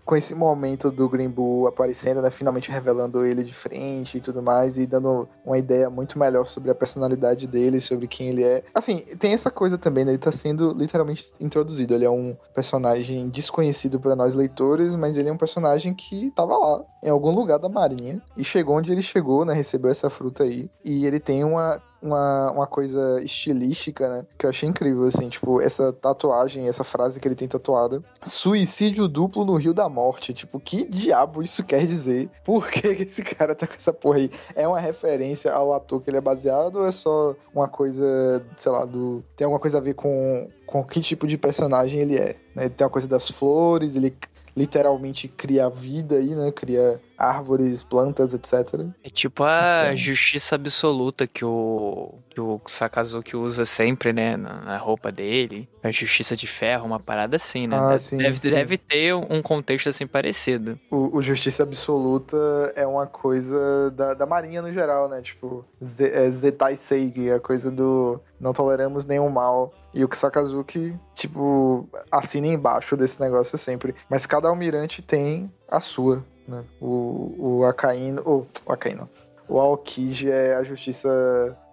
[0.06, 2.30] com esse momento do Green Bull aparecendo, né?
[2.32, 6.72] Finalmente revelando ele de frente e tudo mais, e dando uma ideia muito melhor sobre
[6.72, 8.64] a personalidade dele, sobre quem ele é.
[8.74, 10.12] Assim, tem essa coisa também, né?
[10.12, 11.94] Ele tá sendo literalmente introduzido.
[11.94, 16.58] Ele é um personagem desconhecido para nós leitores, mas ele é um personagem que tava
[16.58, 19.54] lá, em algum lugar da marinha, e chegou onde ele chegou, né?
[19.54, 20.70] Recebeu essa fruta aí.
[20.84, 24.26] E ele tem uma uma, uma coisa estilística, né?
[24.38, 28.02] Que eu achei incrível, assim, tipo, essa tatuagem, essa frase que ele tem tatuada.
[28.24, 30.34] Suicídio duplo no Rio da Morte.
[30.34, 32.30] Tipo, que diabo isso quer dizer?
[32.44, 34.32] Por que esse cara tá com essa porra aí?
[34.56, 38.72] É uma referência ao ator que ele é baseado ou é só uma coisa, sei
[38.72, 39.24] lá, do.
[39.36, 42.36] Tem alguma coisa a ver com, com que tipo de personagem ele é?
[42.56, 42.70] Né?
[42.70, 44.16] Tem uma coisa das flores, ele
[44.56, 46.52] literalmente cria vida aí, né?
[46.52, 48.86] Cria árvores, plantas, etc.
[49.04, 49.96] É tipo a então...
[49.96, 54.36] justiça absoluta que o, que o Sakazuki usa sempre, né?
[54.36, 55.70] Na, na, roupa dele.
[55.84, 57.78] A justiça de ferro, uma parada assim, né?
[57.78, 58.50] Ah, deve, sim, deve, sim.
[58.50, 60.80] deve, ter um contexto assim parecido.
[60.90, 62.38] O, o justiça absoluta
[62.76, 65.22] é uma coisa da, da marinha no geral, né?
[65.22, 65.66] Tipo,
[66.00, 69.74] é Zetai Seigi, a coisa do não toleramos nenhum mal.
[69.94, 73.94] E o Sakazuki, tipo, assina embaixo desse negócio sempre.
[74.10, 76.64] Mas cada almirante tem a sua, né?
[76.80, 78.22] O, o Akaino.
[78.26, 79.10] O, o Akaino.
[79.48, 81.10] O Aokiji é a justiça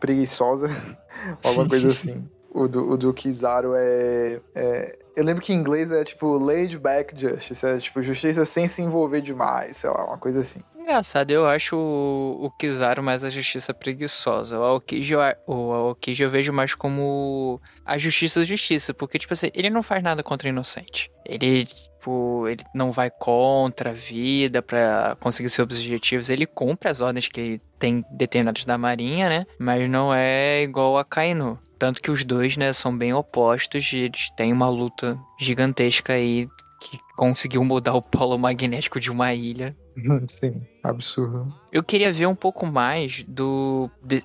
[0.00, 0.68] preguiçosa,
[1.44, 2.28] alguma coisa assim.
[2.58, 6.76] O do, o do Kizaru é, é, Eu lembro que em inglês é tipo laid
[6.78, 10.60] back justice, é tipo justiça sem se envolver demais, sei lá, uma coisa assim.
[10.88, 14.58] Engraçado, eu acho o, o Kizaru mais a justiça preguiçosa.
[14.58, 15.14] O Aokiji,
[15.46, 20.02] o Aokiji eu vejo mais como a justiça justiça, porque, tipo assim, ele não faz
[20.02, 21.12] nada contra o inocente.
[21.26, 26.30] Ele, tipo, ele não vai contra a vida para conseguir seus objetivos.
[26.30, 29.46] Ele cumpre as ordens que tem determinadas da marinha, né?
[29.58, 31.58] Mas não é igual a Kainu.
[31.78, 36.48] Tanto que os dois, né, são bem opostos e eles têm uma luta gigantesca aí
[36.80, 39.76] que conseguiu mudar o polo magnético de uma ilha.
[40.28, 41.52] Sim, absurdo.
[41.72, 43.90] Eu queria ver um pouco mais do.
[44.02, 44.22] De,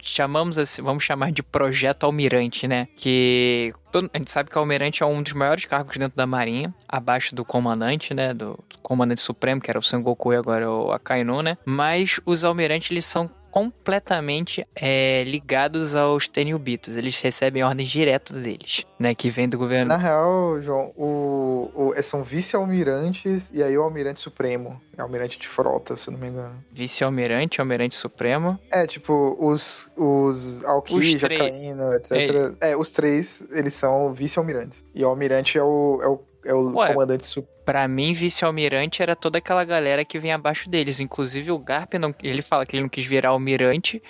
[0.00, 2.86] chamamos assim, vamos chamar de projeto almirante, né?
[2.96, 6.26] Que todo, a gente sabe que o almirante é um dos maiores cargos dentro da
[6.26, 8.32] marinha, abaixo do comandante, né?
[8.32, 11.58] Do, do comandante supremo, que era o Sengoku e agora o Akainu, né?
[11.64, 16.94] Mas os almirantes eles são completamente é, ligados aos Tenryubitos.
[16.94, 19.14] Eles recebem ordens direto deles, né?
[19.14, 19.88] Que vem do governo.
[19.88, 24.78] Na real, João, o, o, são vice-almirantes e aí o almirante supremo.
[24.94, 26.54] É almirante de frota, se eu não me engano.
[26.70, 28.60] Vice-almirante, almirante supremo.
[28.70, 32.10] É, tipo, os, os Aokiji, Jakaino, etc.
[32.10, 32.56] Ele...
[32.60, 34.84] É, os três, eles são vice-almirantes.
[34.94, 37.55] E o almirante é o, é o é o Ué, comandante supremo.
[37.66, 41.00] Pra mim, vice-almirante era toda aquela galera que vem abaixo deles.
[41.00, 44.00] Inclusive o Garp, não, ele fala que ele não quis virar almirante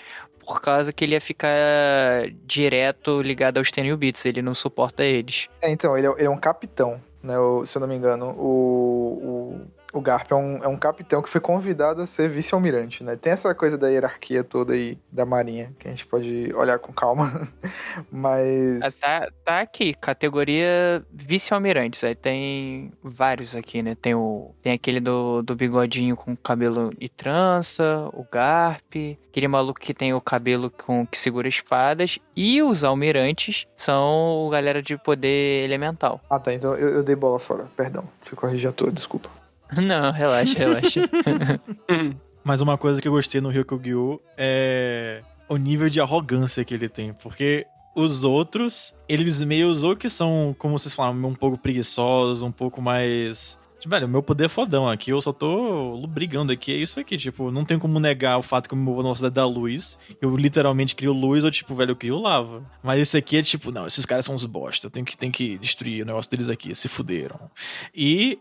[0.44, 1.50] por causa que ele ia ficar
[2.44, 4.26] direto ligado aos Tenryubits.
[4.26, 5.48] Ele não suporta eles.
[5.62, 7.38] É, então, ele é, ele é um capitão, né?
[7.38, 8.34] O, se eu não me engano.
[8.38, 9.66] O, o
[9.96, 13.16] o Garp é um, é um capitão que foi convidado a ser vice-almirante, né?
[13.16, 16.92] Tem essa coisa da hierarquia toda aí da marinha, que a gente pode olhar com
[16.92, 17.48] calma,
[18.12, 18.82] mas...
[18.82, 23.94] Ah, tá, tá aqui, categoria vice-almirantes, aí tem vários aqui, né?
[23.94, 28.94] Tem, o, tem aquele do, do bigodinho com cabelo e trança, o Garp,
[29.30, 34.82] aquele maluco que tem o cabelo com que segura espadas, e os almirantes são galera
[34.82, 36.20] de poder elemental.
[36.28, 39.30] Ah tá, então eu, eu dei bola fora, perdão, deixa eu corrigir a tua, desculpa.
[39.82, 41.00] Não, relaxa, relaxa.
[42.44, 46.88] Mas uma coisa que eu gostei no Ryukyu é o nível de arrogância que ele
[46.88, 52.42] tem, porque os outros, eles meio ou que são, como vocês falaram, um pouco preguiçosos,
[52.42, 56.72] um pouco mais Tipo, velho, meu poder é fodão aqui, eu só tô brigando aqui,
[56.72, 59.04] é isso aqui, tipo, não tem como negar o fato que eu me movo na
[59.04, 62.64] velocidade da luz, eu literalmente crio luz, ou tipo, velho, eu crio lava.
[62.82, 65.32] Mas esse aqui é tipo, não, esses caras são uns bosta, eu tenho que, tenho
[65.32, 67.38] que destruir o negócio deles aqui, se fuderam.
[67.94, 68.38] E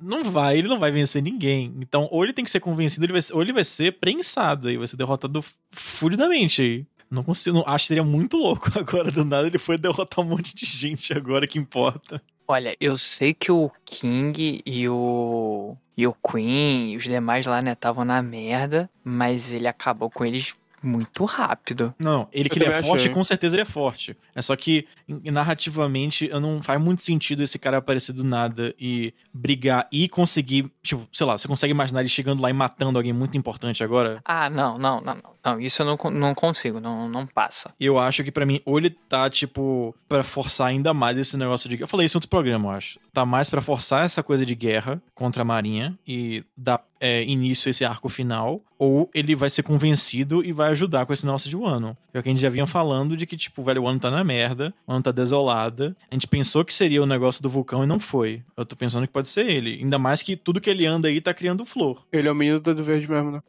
[0.00, 1.74] não vai, ele não vai vencer ninguém.
[1.78, 4.76] Então, ou ele tem que ser convencido, ele vai, ou ele vai ser prensado aí,
[4.76, 6.86] vai ser derrotado fluidamente aí.
[7.10, 10.28] Não consigo, não, acho que seria muito louco agora do nada ele foi derrotar um
[10.28, 12.20] monte de gente agora que importa.
[12.48, 17.62] Olha, eu sei que o King e o e o Queen e os demais lá,
[17.62, 20.54] né, estavam na merda, mas ele acabou com eles
[20.86, 21.94] muito rápido.
[21.98, 24.16] Não, ele que ele é forte, com certeza ele é forte.
[24.34, 24.86] É só que
[25.24, 31.06] narrativamente não faz muito sentido esse cara aparecer do nada e brigar e conseguir, tipo,
[31.12, 34.20] sei lá, você consegue imaginar ele chegando lá e matando alguém muito importante agora?
[34.24, 35.34] Ah, não, não, não, não.
[35.44, 37.74] não isso eu não, não consigo, não, não passa.
[37.78, 41.68] Eu acho que para mim, ou ele tá, tipo, para forçar ainda mais esse negócio
[41.68, 41.80] de.
[41.80, 42.98] Eu falei isso em outro programa, eu acho.
[43.12, 47.68] Tá mais para forçar essa coisa de guerra contra a Marinha e dar é, início
[47.68, 51.48] a esse arco final, ou ele vai ser convencido e vai ajudar com esse nosso
[51.48, 51.96] de Wano.
[52.12, 54.10] É o que a gente já vinha falando de que, tipo, velho, o ano tá
[54.10, 55.96] na merda, o ano tá desolada.
[56.10, 58.42] A gente pensou que seria o negócio do vulcão e não foi.
[58.56, 59.78] Eu tô pensando que pode ser ele.
[59.80, 62.04] Ainda mais que tudo que ele anda aí tá criando flor.
[62.12, 63.40] Ele é o menino do verde mesmo, né?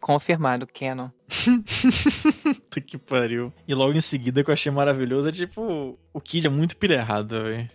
[0.00, 1.08] Confirmado, Canon.
[2.44, 3.52] Puta que pariu.
[3.66, 6.94] E logo em seguida, que eu achei maravilhoso, é tipo, o Kid é muito pilha
[6.94, 7.70] errada, velho.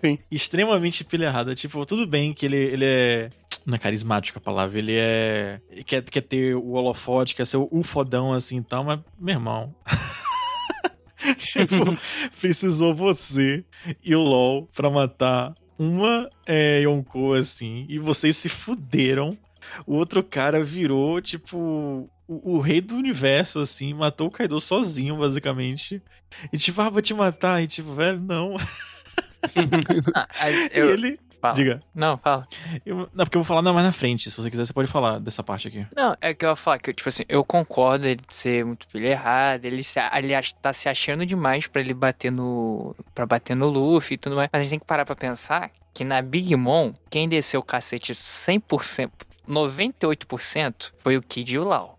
[0.00, 0.18] Sim.
[0.30, 1.54] Extremamente pilha errada.
[1.54, 3.30] Tipo, tudo bem que ele, ele é.
[3.66, 5.60] Não é carismático a palavra, ele é.
[5.68, 9.00] ele Quer, quer ter o holofote, quer ser o, o fodão assim e tal, mas,
[9.18, 9.74] meu irmão.
[11.36, 11.98] tipo,
[12.40, 13.64] precisou você
[14.04, 19.36] e o LOL pra matar uma é, Yonkou assim, e vocês se fuderam.
[19.84, 25.16] O outro cara virou, tipo, o, o rei do universo, assim, matou o Kaido sozinho,
[25.16, 26.00] basicamente.
[26.52, 27.62] E tipo, ah, vou te matar.
[27.62, 28.56] E tipo, velho, não.
[30.14, 30.90] Ah, E eu...
[30.90, 31.20] ele.
[31.46, 31.54] Fala.
[31.54, 31.82] Diga.
[31.94, 32.46] Não, fala.
[32.84, 34.30] Eu, não, porque eu vou falar não, mais na frente.
[34.30, 35.86] Se você quiser, você pode falar dessa parte aqui.
[35.94, 39.08] Não, é que eu ia falar que, tipo assim, eu concordo ele ser muito pilha
[39.08, 42.94] errada, ele, se, ach- tá se achando demais pra ele bater no.
[43.14, 44.48] para bater no Luffy e tudo mais.
[44.52, 47.62] Mas a gente tem que parar pra pensar que na Big Mom, quem desceu o
[47.62, 49.10] cacete 100%,
[49.48, 51.95] 98% foi o Kid e o Lau.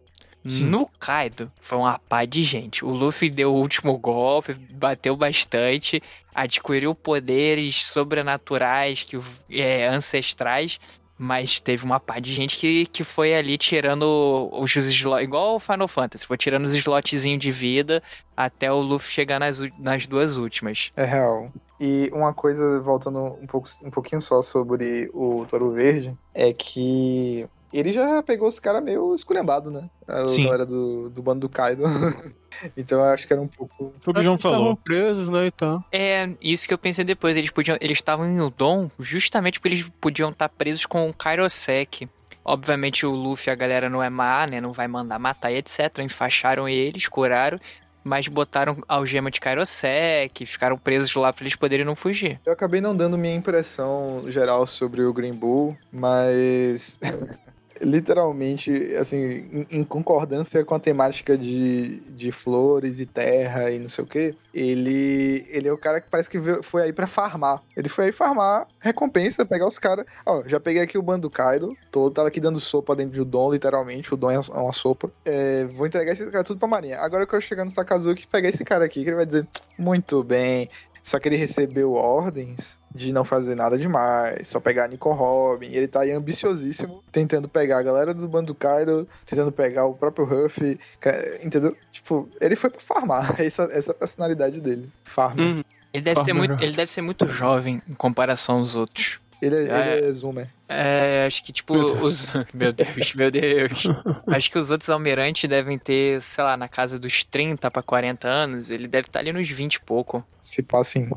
[0.50, 0.66] Sim.
[0.66, 2.84] No Kaido, foi uma pá de gente.
[2.84, 6.02] O Luffy deu o último golpe, bateu bastante,
[6.34, 9.20] adquiriu poderes sobrenaturais, que,
[9.50, 10.80] é, ancestrais,
[11.18, 15.60] mas teve uma pá de gente que, que foi ali tirando os slots, igual o
[15.60, 18.04] Final Fantasy, foi tirando os slotzinhos de vida
[18.36, 20.92] até o Luffy chegar nas, nas duas últimas.
[20.96, 21.52] É real.
[21.80, 27.48] E uma coisa, voltando um, pouco, um pouquinho só sobre o Toro Verde, é que
[27.80, 29.90] ele já pegou os caras meio esculhambados, né?
[30.08, 30.46] A Sim.
[30.46, 31.84] galera do, do bando do Kaido.
[32.76, 33.94] então eu acho que era um pouco.
[34.00, 34.78] Foi o que o João Eles estavam falou.
[34.78, 35.84] presos, né, e tal.
[35.92, 39.90] É, isso que eu pensei depois, eles podiam, eles estavam em Udon justamente porque eles
[40.02, 42.08] podiam estar presos com o Kairosek.
[42.44, 46.00] Obviamente o Luffy, a galera não é má, né, não vai mandar matar e etc.
[46.00, 47.60] Enfaixaram eles, curaram,
[48.04, 52.40] mas botaram algema de Kairosek, ficaram presos lá pra eles poderem não fugir.
[52.46, 56.98] Eu acabei não dando minha impressão geral sobre o Green Bull, mas.
[57.82, 59.18] Literalmente, assim,
[59.52, 64.08] em, em concordância com a temática de, de flores e terra e não sei o
[64.08, 67.62] que, ele, ele é o cara que parece que foi aí pra farmar.
[67.76, 70.06] Ele foi aí farmar, recompensa, pegar os caras.
[70.26, 73.26] Ó, já peguei aqui o bando do Kaido, todo, tava aqui dando sopa dentro do
[73.26, 74.14] Dom, literalmente.
[74.14, 75.12] O Dom é uma sopa.
[75.26, 77.00] É, vou entregar esse cara tudo pra Marinha.
[77.00, 79.48] Agora eu chegar no Sakazuki pegar esse cara aqui, que ele vai dizer:
[79.78, 80.70] Muito bem,
[81.04, 85.68] só que ele recebeu ordens de não fazer nada demais, só pegar Nico Robin.
[85.72, 89.94] Ele tá aí ambiciosíssimo, tentando pegar a galera do bando do Kaido, tentando pegar o
[89.94, 90.78] próprio Ruff,
[91.44, 91.76] entendeu?
[91.92, 93.36] Tipo, ele foi pra farmar.
[93.42, 94.90] Essa, essa é a personalidade dele.
[95.04, 95.40] Farm.
[95.40, 96.50] Hum, Ele deve, ser Farmer.
[96.50, 99.20] muito, ele deve ser muito jovem em comparação aos outros.
[99.42, 100.50] Ele, é, Ah, ele é Zoomer.
[100.68, 102.02] É, acho que tipo, Meu Deus.
[102.04, 102.28] os.
[102.54, 103.84] Meu Deus, meu Deus.
[104.28, 108.28] acho que os outros almirantes devem ter, sei lá, na casa dos 30 pra 40
[108.28, 108.70] anos.
[108.70, 110.26] Ele deve estar ali nos 20 e pouco.
[110.42, 111.10] Se passa assim.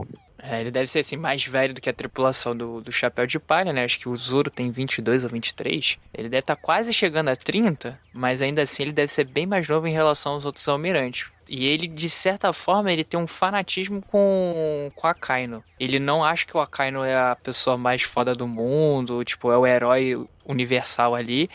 [0.42, 3.38] É, ele deve ser assim, mais velho do que a tripulação do, do Chapéu de
[3.38, 3.84] Palha, né?
[3.84, 5.98] Acho que o Zoro tem 22 ou 23.
[6.14, 9.68] Ele deve estar quase chegando a 30, mas ainda assim ele deve ser bem mais
[9.68, 11.30] novo em relação aos outros almirantes.
[11.48, 15.64] E ele, de certa forma, ele tem um fanatismo com, com a Akaino.
[15.80, 19.58] Ele não acha que o Akaino é a pessoa mais foda do mundo, tipo, é
[19.58, 21.50] o herói universal ali.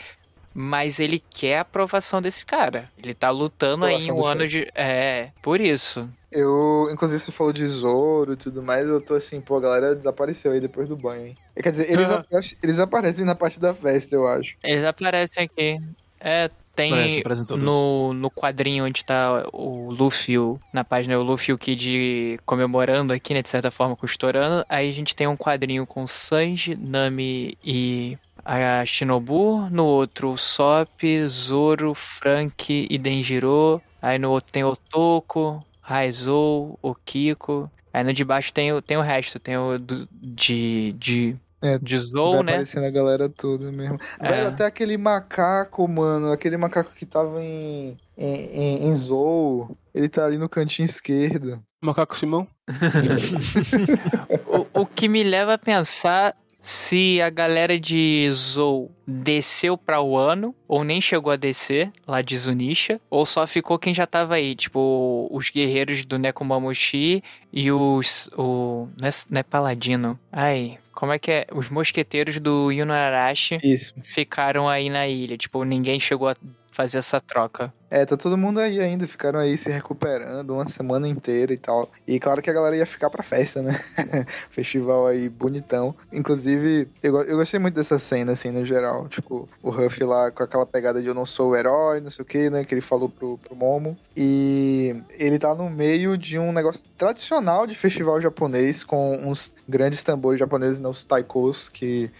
[0.52, 2.90] Mas ele quer a aprovação desse cara.
[3.02, 4.68] Ele tá lutando aí um ano de.
[4.74, 6.08] É, por isso.
[6.30, 9.94] Eu, inclusive, você falou de Zoro e tudo mais, eu tô assim, pô, a galera
[9.94, 11.36] desapareceu aí depois do banho, hein?
[11.62, 12.24] Quer dizer, eles, Ah.
[12.34, 14.54] acho- eles aparecem na parte da festa, eu acho.
[14.64, 15.76] Eles aparecem aqui.
[16.20, 17.22] É, tem
[17.56, 22.38] no, no quadrinho onde tá o Luffy, o- na página o Luffy e o Kid
[22.44, 24.64] comemorando aqui, né, de certa forma, costurando.
[24.68, 29.68] Aí a gente tem um quadrinho com Sanji, Nami e a Shinobu.
[29.70, 33.80] No outro, o Sop, Zoro, Frank e Denjiro.
[34.02, 37.70] Aí no outro tem o Toko, Raizou, o Kiko.
[37.92, 41.78] Aí no de baixo tem, o- tem o resto, tem o do- de, de, É,
[41.78, 42.52] de Vai Zou, né?
[42.52, 43.96] aparecendo a galera toda mesmo.
[44.18, 44.28] É.
[44.28, 50.08] Velho, até aquele macaco, mano, aquele macaco que tava em, em, em, em Zou, ele
[50.08, 51.62] tá ali no cantinho esquerdo.
[51.80, 52.46] Macaco Simão?
[54.74, 56.34] O, o que me leva a pensar
[56.66, 62.36] se a galera de Zou desceu pra Wano, ou nem chegou a descer, lá de
[62.36, 68.28] Zunisha, ou só ficou quem já tava aí, tipo, os guerreiros do Nekomamushi e os...
[68.36, 70.18] O, não, é, não é Paladino.
[70.32, 71.46] Ai, como é que é?
[71.52, 73.94] Os mosqueteiros do Yunarashi Isso.
[74.02, 76.34] ficaram aí na ilha, tipo, ninguém chegou a
[76.76, 77.72] fazer essa troca.
[77.90, 81.88] É, tá todo mundo aí ainda, ficaram aí se recuperando uma semana inteira e tal.
[82.06, 83.80] E claro que a galera ia ficar pra festa, né?
[84.50, 85.94] Festival aí bonitão.
[86.12, 89.08] Inclusive, eu, eu gostei muito dessa cena, assim, no geral.
[89.08, 92.22] Tipo, o Huff lá com aquela pegada de eu não sou o herói, não sei
[92.22, 92.62] o que, né?
[92.62, 93.96] Que ele falou pro, pro Momo.
[94.14, 100.04] E ele tá no meio de um negócio tradicional de festival japonês, com uns grandes
[100.04, 100.88] tambores japoneses, né?
[100.90, 102.10] Os taikos, que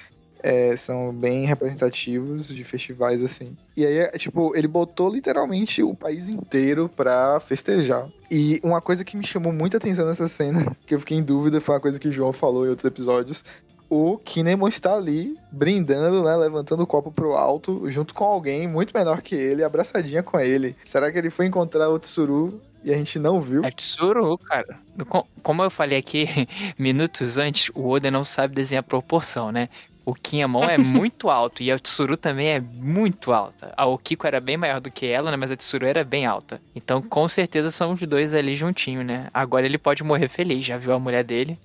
[0.42, 3.56] é, são bem representativos de festivais assim.
[3.76, 8.08] E aí, é, tipo, ele botou literalmente o país inteiro pra festejar.
[8.30, 11.60] E uma coisa que me chamou muita atenção nessa cena, que eu fiquei em dúvida,
[11.60, 13.44] foi uma coisa que o João falou em outros episódios.
[13.88, 16.34] O Kinemon está ali, brindando, né?
[16.36, 20.74] Levantando o copo pro alto, junto com alguém muito menor que ele, abraçadinha com ele.
[20.84, 23.64] Será que ele foi encontrar o Tsuru e a gente não viu?
[23.64, 24.80] É Tsuru, cara.
[25.08, 26.26] Co- Como eu falei aqui
[26.76, 29.68] minutos antes, o Oda não sabe desenhar proporção, né?
[30.06, 33.74] O Kinemon é muito alto e a Tsuru também é muito alta.
[33.76, 35.36] A Okiko era bem maior do que ela, né?
[35.36, 36.62] Mas a Tsuru era bem alta.
[36.76, 39.28] Então, com certeza, são os dois ali juntinho, né?
[39.34, 41.58] Agora ele pode morrer feliz, já viu a mulher dele.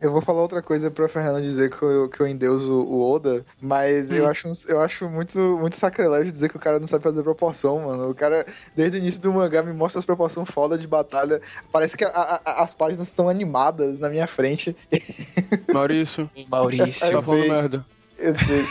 [0.00, 3.46] Eu vou falar outra coisa pra Fernanda dizer que eu, que eu endeuso o Oda,
[3.60, 4.28] mas eu Hum.
[4.28, 8.10] acho, eu acho muito, muito sacrilégio dizer que o cara não sabe fazer proporção, mano.
[8.10, 8.44] O cara,
[8.74, 11.40] desde o início do mangá, me mostra as proporções foda de batalha.
[11.70, 14.76] Parece que a- a- as páginas estão animadas na minha frente.
[15.72, 17.12] Maurício, Maurício.
[17.12, 17.86] Tá falando merda.
[18.18, 18.64] Eu sei.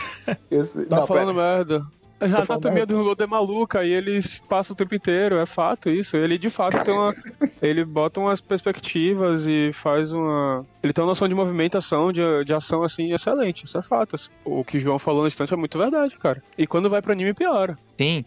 [0.50, 0.86] Eu sei.
[0.86, 1.56] Tá não, falando pera.
[1.56, 1.82] merda.
[2.22, 5.90] A falando anatomia do Lodo é maluca e eles passam o tempo inteiro, é fato
[5.90, 6.16] isso.
[6.16, 7.14] Ele de fato tem uma.
[7.60, 10.64] ele bota umas perspectivas e faz uma.
[10.82, 13.64] Ele tem uma noção de movimentação, de, de ação assim, excelente.
[13.64, 14.16] Isso é fato.
[14.16, 14.30] assim.
[14.44, 16.42] O que o João falou no instante é muito verdade, cara.
[16.56, 17.76] E quando vai pro anime, piora.
[17.98, 18.24] Sim.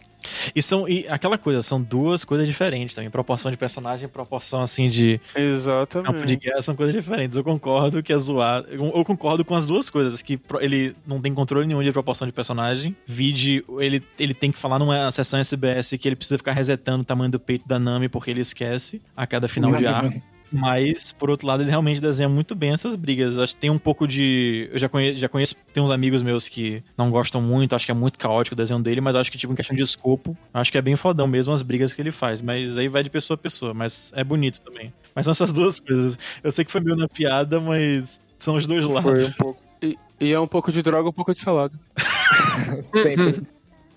[0.54, 3.10] E são e aquela coisa, são duas coisas diferentes também.
[3.10, 6.06] Proporção de personagem, proporção assim de Exatamente.
[6.06, 7.36] campo de guerra são coisas diferentes.
[7.36, 8.68] Eu concordo que é zoado.
[8.70, 12.32] Eu concordo com as duas coisas, que ele não tem controle nenhum de proporção de
[12.32, 12.96] personagem.
[13.06, 17.04] Vide, ele, ele tem que falar numa sessão SBS que ele precisa ficar resetando o
[17.04, 20.20] tamanho do peito da Nami porque ele esquece a cada final de arco.
[20.52, 23.36] Mas, por outro lado, ele realmente desenha muito bem essas brigas.
[23.36, 24.68] Acho que tem um pouco de.
[24.72, 27.90] Eu já conheço, já conheço, tem uns amigos meus que não gostam muito, acho que
[27.90, 30.70] é muito caótico o desenho dele, mas acho que, tipo, em questão de escopo, acho
[30.70, 32.40] que é bem fodão mesmo as brigas que ele faz.
[32.40, 34.92] Mas aí vai de pessoa a pessoa, mas é bonito também.
[35.14, 36.18] Mas são essas duas coisas.
[36.42, 39.10] Eu sei que foi meio na piada, mas são os dois lados.
[39.10, 39.62] Foi um pouco.
[39.82, 41.74] E, e é um pouco de droga, um pouco de salada.
[42.82, 43.55] Sempre.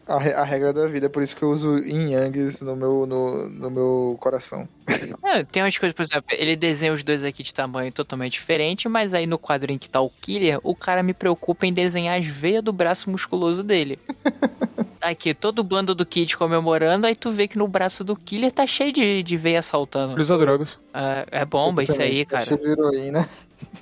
[0.09, 2.75] A, re- a regra da vida, é por isso que eu uso yin yangs no
[2.75, 4.67] meu, no, no meu coração.
[5.23, 8.89] É, tem umas coisas, por exemplo, ele desenha os dois aqui de tamanho totalmente diferente,
[8.89, 12.25] mas aí no quadrinho que tá o Killer, o cara me preocupa em desenhar as
[12.25, 13.99] veias do braço musculoso dele.
[14.99, 18.51] Aqui, todo o bando do Kid comemorando, aí tu vê que no braço do Killer
[18.51, 20.13] tá cheio de, de veia saltando.
[20.13, 20.77] Ele usa drogas.
[20.93, 22.45] É, é bomba isso aí, tá cara.
[22.47, 23.29] cheio de heroína.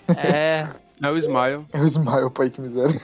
[0.09, 0.67] É.
[1.01, 1.65] É o Smile.
[1.71, 2.99] É o Smile, pai, que miséria.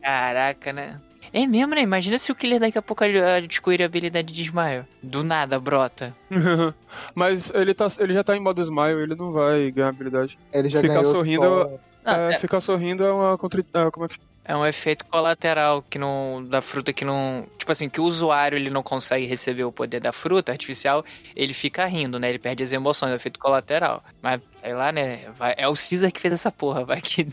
[0.00, 1.00] Caraca, né?
[1.32, 1.82] É mesmo, né?
[1.82, 4.84] Imagina se o Killer daqui a pouco ah, descobrir a habilidade de Smile.
[5.02, 6.14] Do nada, brota.
[7.14, 10.38] Mas ele, tá, ele já tá em modo Smile, ele não vai ganhar habilidade.
[10.52, 11.70] Ele já Ficar ganhou sorrindo, só-
[12.04, 14.18] Não, é, é, Ficar sorrindo é uma é, como é que
[14.48, 18.56] é um efeito colateral que não da fruta que não, tipo assim, que o usuário
[18.56, 21.04] ele não consegue receber o poder da fruta artificial,
[21.36, 22.30] ele fica rindo, né?
[22.30, 24.02] Ele perde as emoções, é um efeito colateral.
[24.22, 25.28] Mas sei lá, né?
[25.36, 27.22] Vai- é o Caesar que fez essa porra, vai que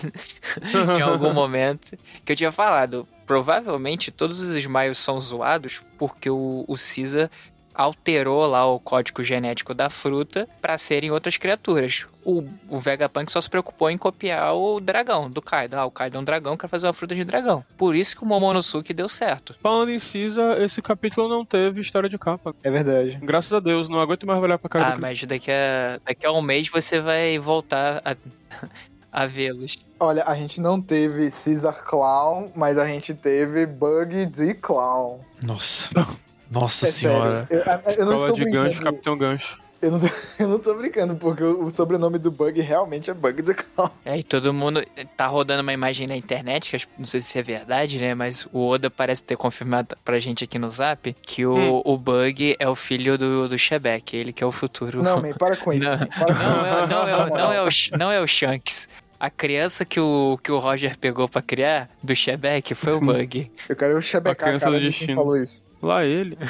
[0.98, 6.66] em algum momento que eu tinha falado, provavelmente todos os Smiles são zoados porque o,
[6.68, 7.32] o Caesar
[7.76, 12.06] alterou lá o código genético da fruta para serem outras criaturas.
[12.24, 15.76] O, o Vegapunk só se preocupou em copiar o dragão do Kaido.
[15.76, 17.64] Ah, o Kaido é um dragão, quer fazer uma fruta de dragão.
[17.78, 19.56] Por isso que o Momonosuke deu certo.
[19.62, 22.56] Falando em Caesar, esse capítulo não teve história de capa.
[22.64, 23.20] É verdade.
[23.22, 26.26] Graças a Deus, não aguento mais olhar pra cara Ah, do mas daqui a, daqui
[26.26, 28.16] a um mês você vai voltar a,
[29.12, 29.78] a vê-los.
[30.00, 35.20] Olha, a gente não teve Caesar Clown, mas a gente teve Bug de Clown.
[35.44, 35.90] Nossa.
[36.56, 37.48] Nossa É senhora.
[37.52, 37.64] sério.
[37.86, 38.64] Eu, eu não Escola estou de brincando.
[38.70, 39.66] gancho, Capitão Gancho.
[39.82, 40.08] Eu não, tô,
[40.40, 43.90] eu não tô brincando, porque o, o sobrenome do Bug realmente é Bug de Clown.
[44.06, 44.82] É, e todo mundo
[45.18, 48.16] tá rodando uma imagem na internet, que não sei se é verdade, né?
[48.16, 51.82] Mas o Oda parece ter confirmado pra gente aqui no zap que o, Hum.
[51.86, 55.04] o Bug é o filho do, do Shebek, ele que é o futuro.
[55.04, 55.88] Não, man, para com isso.
[55.88, 56.70] Não, man, para com Não, isso.
[56.72, 58.88] é, não, é, não, é o, Sh- não é o Shanks.
[59.20, 63.50] A criança que o, que o Roger pegou pra criar, do Shebek, foi o Bug.
[63.70, 65.64] Eu quero A chebecar a cara do de quem falou isso.
[65.82, 66.38] Lá ele.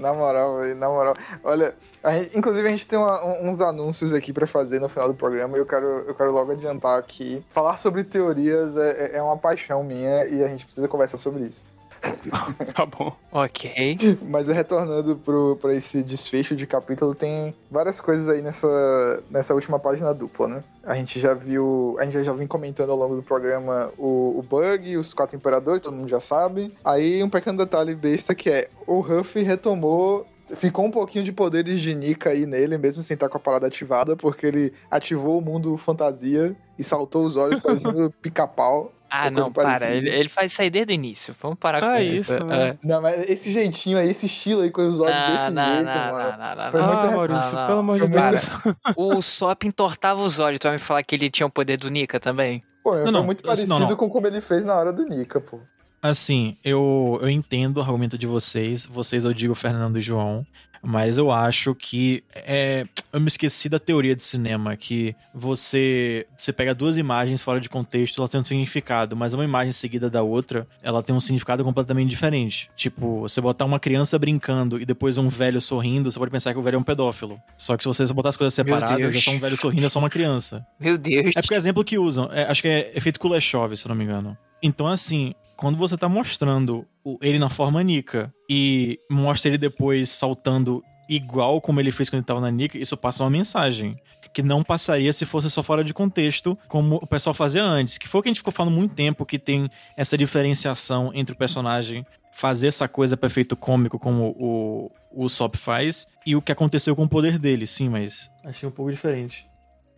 [0.00, 1.14] Na moral, velho, na moral.
[1.44, 4.88] Olha, a gente- inclusive a gente tem uma- um- uns anúncios aqui pra fazer no
[4.88, 7.44] final do programa e eu quero, eu quero logo adiantar aqui.
[7.50, 11.44] Falar sobre teorias é, é- é uma paixão minha e a gente precisa conversar sobre
[11.44, 11.64] isso.
[12.74, 13.14] Tá bom.
[13.32, 14.18] Ok.
[14.22, 19.78] Mas retornando pro, pra esse desfecho de capítulo, tem várias coisas aí nessa, nessa última
[19.78, 20.64] página dupla, né?
[20.84, 21.96] A gente já viu.
[21.98, 25.80] A gente já vem comentando ao longo do programa o, o Bug, os quatro imperadores,
[25.80, 26.72] todo mundo já sabe.
[26.84, 30.26] Aí um pequeno detalhe besta que é o Huff retomou.
[30.54, 33.66] Ficou um pouquinho de poderes de Nika aí nele, mesmo sem estar com a parada
[33.66, 38.92] ativada, porque ele ativou o mundo fantasia e saltou os olhos parecendo pica-pau.
[39.10, 39.90] Ah, não, para.
[39.92, 41.34] Ele, ele faz sair desde o início.
[41.40, 42.32] Vamos parar com Ah, isso.
[42.34, 42.44] isso, É.
[42.44, 42.78] né?
[42.82, 45.84] Não, mas esse jeitinho aí, esse estilo aí com os olhos Não, desse não, jeito,
[45.84, 46.30] não, mano.
[46.30, 46.86] não, não, não, Foi não.
[46.88, 47.16] muito Ah, errado.
[47.16, 47.66] Maurício, Não, não.
[47.66, 48.96] pelo amor de Deus.
[48.96, 50.58] O Sop entortava os olhos.
[50.60, 52.62] Tu vai me falar que ele tinha o poder do Nika também?
[52.84, 53.96] Pô, Não, foi não, muito parecido não, não.
[53.96, 55.58] com como ele fez na hora do Nika, pô.
[56.02, 58.86] Assim, eu, eu entendo o argumento de vocês.
[58.86, 60.46] Vocês, eu digo Fernando e João.
[60.86, 62.22] Mas eu acho que.
[62.32, 67.60] É, eu me esqueci da teoria de cinema, que você, você pega duas imagens fora
[67.60, 71.18] de contexto, elas têm um significado, mas uma imagem seguida da outra, ela tem um
[71.18, 72.70] significado completamente diferente.
[72.76, 76.58] Tipo, você botar uma criança brincando e depois um velho sorrindo, você pode pensar que
[76.58, 77.40] o velho é um pedófilo.
[77.58, 79.98] Só que se você botar as coisas separadas, é só um velho sorrindo, é só
[79.98, 80.64] uma criança.
[80.78, 81.34] Meu Deus.
[81.34, 82.30] É porque é exemplo que usam.
[82.32, 84.38] É, acho que é efeito Kuleshov, se eu não me engano.
[84.62, 86.86] Então, assim, quando você tá mostrando
[87.20, 92.26] ele na forma Nika e mostra ele depois saltando igual como ele fez quando ele
[92.26, 93.96] tava na Nika, isso passa uma mensagem.
[94.34, 97.96] Que não passaria se fosse só fora de contexto, como o pessoal fazia antes.
[97.96, 101.34] Que foi o que a gente ficou falando muito tempo, que tem essa diferenciação entre
[101.34, 102.04] o personagem
[102.36, 106.94] fazer essa coisa pra efeito cômico, como o, o Sop faz, e o que aconteceu
[106.94, 109.48] com o poder dele, sim, mas achei um pouco diferente.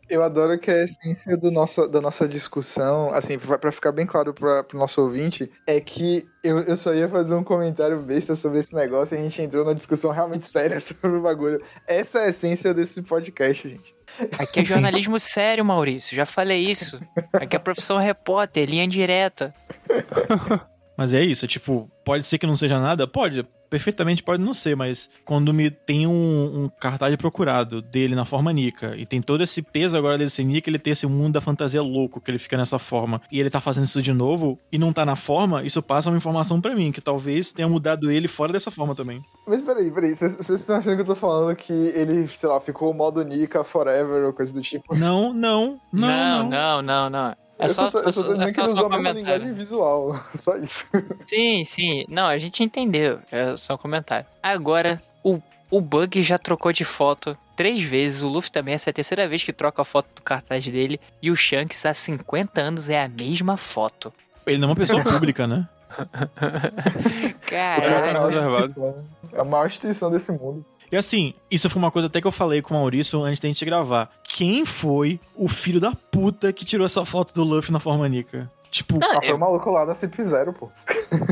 [0.09, 4.07] Eu adoro que a essência do nossa, da nossa discussão, assim, pra pra ficar bem
[4.07, 8.35] claro pra, pro nosso ouvinte, é que eu, eu só ia fazer um comentário besta
[8.35, 11.63] sobre esse negócio e a gente entrou numa discussão realmente séria sobre o bagulho.
[11.87, 13.95] Essa é a essência desse podcast, gente.
[14.39, 14.73] Aqui é Sim.
[14.73, 16.17] jornalismo sério, Maurício.
[16.17, 16.99] Já falei isso.
[17.35, 19.55] Aqui é profissão repórter, linha direta.
[20.97, 23.07] Mas é isso, tipo, pode ser que não seja nada?
[23.07, 28.25] Pode, perfeitamente pode não ser, mas quando me tem um, um cartaz procurado dele na
[28.25, 31.35] forma Nika, e tem todo esse peso agora dele ser Nika, ele ter esse mundo
[31.35, 34.59] da fantasia louco, que ele fica nessa forma, e ele tá fazendo isso de novo,
[34.71, 38.11] e não tá na forma, isso passa uma informação pra mim, que talvez tenha mudado
[38.11, 39.23] ele fora dessa forma também.
[39.47, 42.61] Mas peraí, peraí, vocês vocês estão achando que eu tô falando que ele, sei lá,
[42.61, 44.95] ficou modo Nika forever ou coisa do tipo?
[44.95, 46.49] Não, não, não, Não, não.
[46.49, 47.48] não, não, não.
[47.59, 48.83] É eu só, só, tô- eu só tô é dizendo que só, ele só usou
[48.85, 49.39] um a mesma comentário.
[49.39, 50.87] linguagem visual, só isso.
[51.27, 52.05] Sim, sim.
[52.09, 53.19] Não, a gente entendeu.
[53.33, 54.27] É só um comentário.
[54.43, 55.41] Agora, o,
[55.71, 58.23] o Bug já trocou de foto três vezes.
[58.23, 61.01] O Luffy também, essa é a terceira vez que troca a foto do cartaz dele.
[61.21, 64.13] E o Shanks, há 50 anos, é a mesma foto.
[64.47, 65.69] Ele não é uma pessoa pública, né?
[67.47, 68.27] Caralho.
[68.29, 68.95] reservado.
[69.33, 70.65] É a maior instituição desse mundo.
[70.91, 73.49] E assim, isso foi uma coisa até que eu falei com o Maurício antes da
[73.49, 74.11] gente gravar.
[74.25, 78.49] Quem foi o filho da puta que tirou essa foto do Luffy na forma Nika?
[78.71, 80.71] Tipo, Não, Ah, foi o maluco lá da Cip Zero, pô.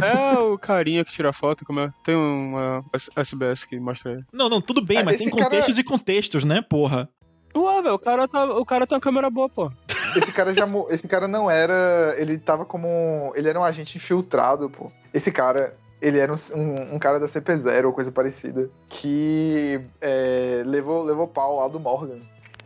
[0.03, 1.91] É o carinha que tira foto, como é?
[2.05, 2.83] Tem uma
[3.15, 4.25] SBS que mostra ele.
[4.33, 7.09] não, não, tudo bem, Ah, mas esse tem cara- contextos e contextos, né, porra?
[7.55, 9.71] Ué, velho, o cara, tá, o cara tem uma câmera boa, pô.
[10.17, 14.69] Esse cara já esse cara não era, ele tava como ele era um agente infiltrado,
[14.71, 14.91] pô.
[15.13, 20.63] Esse cara, ele era um, um- um cara da CP0 ou coisa parecida, que é,
[20.67, 22.19] levou levou pau lá do Morgan.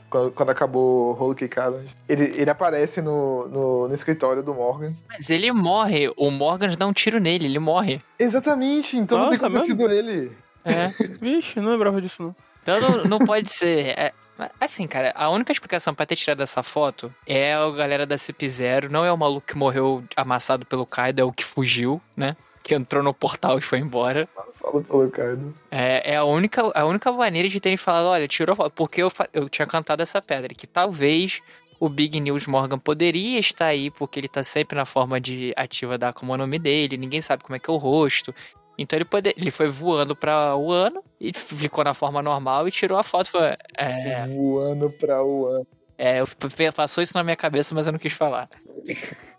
[0.09, 1.97] Quando, quando acabou o Whole Cake Island.
[2.09, 4.93] Ele, ele aparece no, no, no escritório do Morgan.
[5.09, 6.13] Mas ele morre.
[6.17, 8.03] O Morgan dá um tiro nele, ele morre.
[8.19, 10.33] Exatamente, então não tem Nossa, como ter sido ele.
[10.65, 10.89] É.
[11.23, 12.35] Vixe, não lembrava disso, não.
[12.61, 13.97] Então não, não pode ser.
[13.97, 14.13] É,
[14.61, 18.91] assim, cara, a única explicação pra ter tirado essa foto é a galera da CP0.
[18.91, 22.37] Não é o maluco que morreu amassado pelo Kaido, é o que fugiu, né?
[22.63, 24.29] Que entrou no portal e foi embora.
[24.53, 25.55] Fala pelo Kaido.
[25.71, 28.73] É, é a, única, a única maneira de terem falado: olha, tirou a foto.
[28.73, 31.41] Porque eu, eu tinha cantado essa pedra, que talvez
[31.81, 35.97] o Big News Morgan poderia estar aí, porque ele tá sempre na forma de ativa
[35.97, 38.35] da como é o nome dele, ninguém sabe como é que é o rosto.
[38.77, 42.99] Então ele, pode, ele foi voando pra Wano e ficou na forma normal e tirou
[42.99, 43.31] a foto.
[43.31, 45.67] Foi, é, Voando pra One.
[46.03, 48.49] É, eu passou isso na minha cabeça, mas eu não quis falar.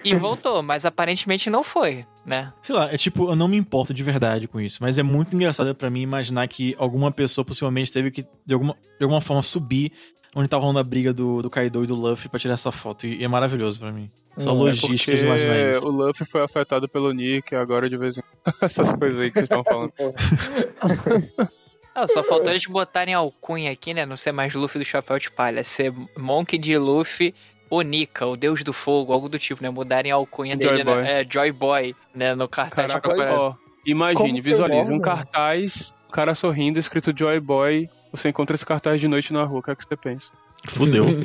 [0.05, 2.53] E voltou, mas aparentemente não foi, né?
[2.61, 5.35] Sei lá, é tipo, eu não me importo de verdade com isso, mas é muito
[5.35, 9.41] engraçado pra mim imaginar que alguma pessoa possivelmente teve que, de alguma, de alguma forma,
[9.41, 9.91] subir
[10.35, 13.07] onde tava rolando a briga do, do Kaido e do Luffy pra tirar essa foto.
[13.07, 14.09] E é maravilhoso pra mim.
[14.37, 15.87] Só Hum, é logística de imaginar isso.
[15.87, 18.55] o Luffy foi afetado pelo Nick, agora de vez em quando.
[18.61, 19.91] Essas coisas aí que vocês estão falando.
[22.01, 24.05] Não, só faltou eles botarem alcunha aqui, né?
[24.05, 27.35] Não ser mais Luffy do Chapéu de Palha, ser Monk de Luffy
[27.69, 29.69] ou Nika, o Deus do Fogo, algo do tipo, né?
[29.69, 31.01] Mudarem a alcunha Joy dele, Boy.
[31.01, 31.21] né?
[31.21, 32.33] É, Joy Boy, né?
[32.33, 35.03] No cartaz Caraca, pra imagine, visualize, é, um né?
[35.03, 39.59] cartaz, o cara sorrindo, escrito Joy Boy, você encontra esse cartaz de noite na rua,
[39.59, 40.25] o que é que você pensa?
[40.67, 41.05] Fudeu.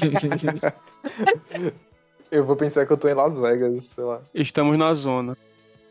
[2.31, 4.21] Eu vou pensar que eu tô em Las Vegas, sei lá.
[4.35, 5.39] Estamos na zona.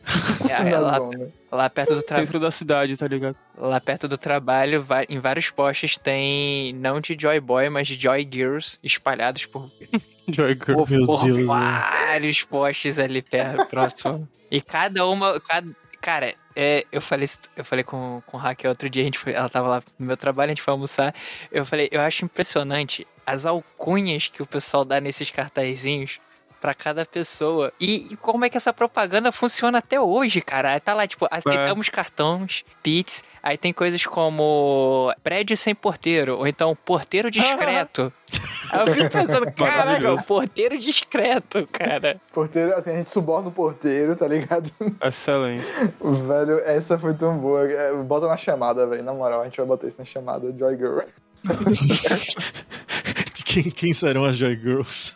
[0.49, 1.29] É, é lá, zona.
[1.51, 2.25] lá perto do trabalho.
[2.27, 3.35] Dentro da cidade, tá ligado?
[3.57, 8.27] Lá perto do trabalho, em vários postes tem não de Joy Boy, mas de Joy
[8.31, 9.69] Girls espalhados por,
[10.29, 10.77] Joy Girl.
[10.77, 11.45] por, por Deus, né?
[11.45, 14.27] vários postes ali perto, próximo.
[14.51, 15.39] E cada uma.
[15.41, 19.05] Cada, cara, é, eu falei, isso- eu falei com, com o Raquel outro dia, a
[19.05, 21.13] gente foi, ela tava lá no meu trabalho, a gente foi almoçar.
[21.51, 26.19] Eu falei, eu acho impressionante as alcunhas que o pessoal dá nesses cartazinhos.
[26.65, 27.71] Pra cada pessoa.
[27.79, 30.79] E, e como é que essa propaganda funciona até hoje, cara?
[30.79, 33.23] Tá lá, tipo, aceitamos cartões, Pits.
[33.43, 38.11] Aí tem coisas como prédio sem porteiro, ou então porteiro discreto.
[38.73, 42.19] Aí eu fico pensando, caraca, porteiro discreto, cara.
[42.33, 44.71] Porteiro, assim, a gente suborna o porteiro, tá ligado?
[45.03, 45.63] Excelente.
[46.01, 47.71] Velho, essa foi tão boa.
[47.71, 49.03] É, Bota na chamada, velho.
[49.03, 50.51] Na moral, a gente vai botar isso na chamada.
[50.57, 51.01] Joy Girl.
[53.45, 55.15] Quem, quem serão as Joy Girls?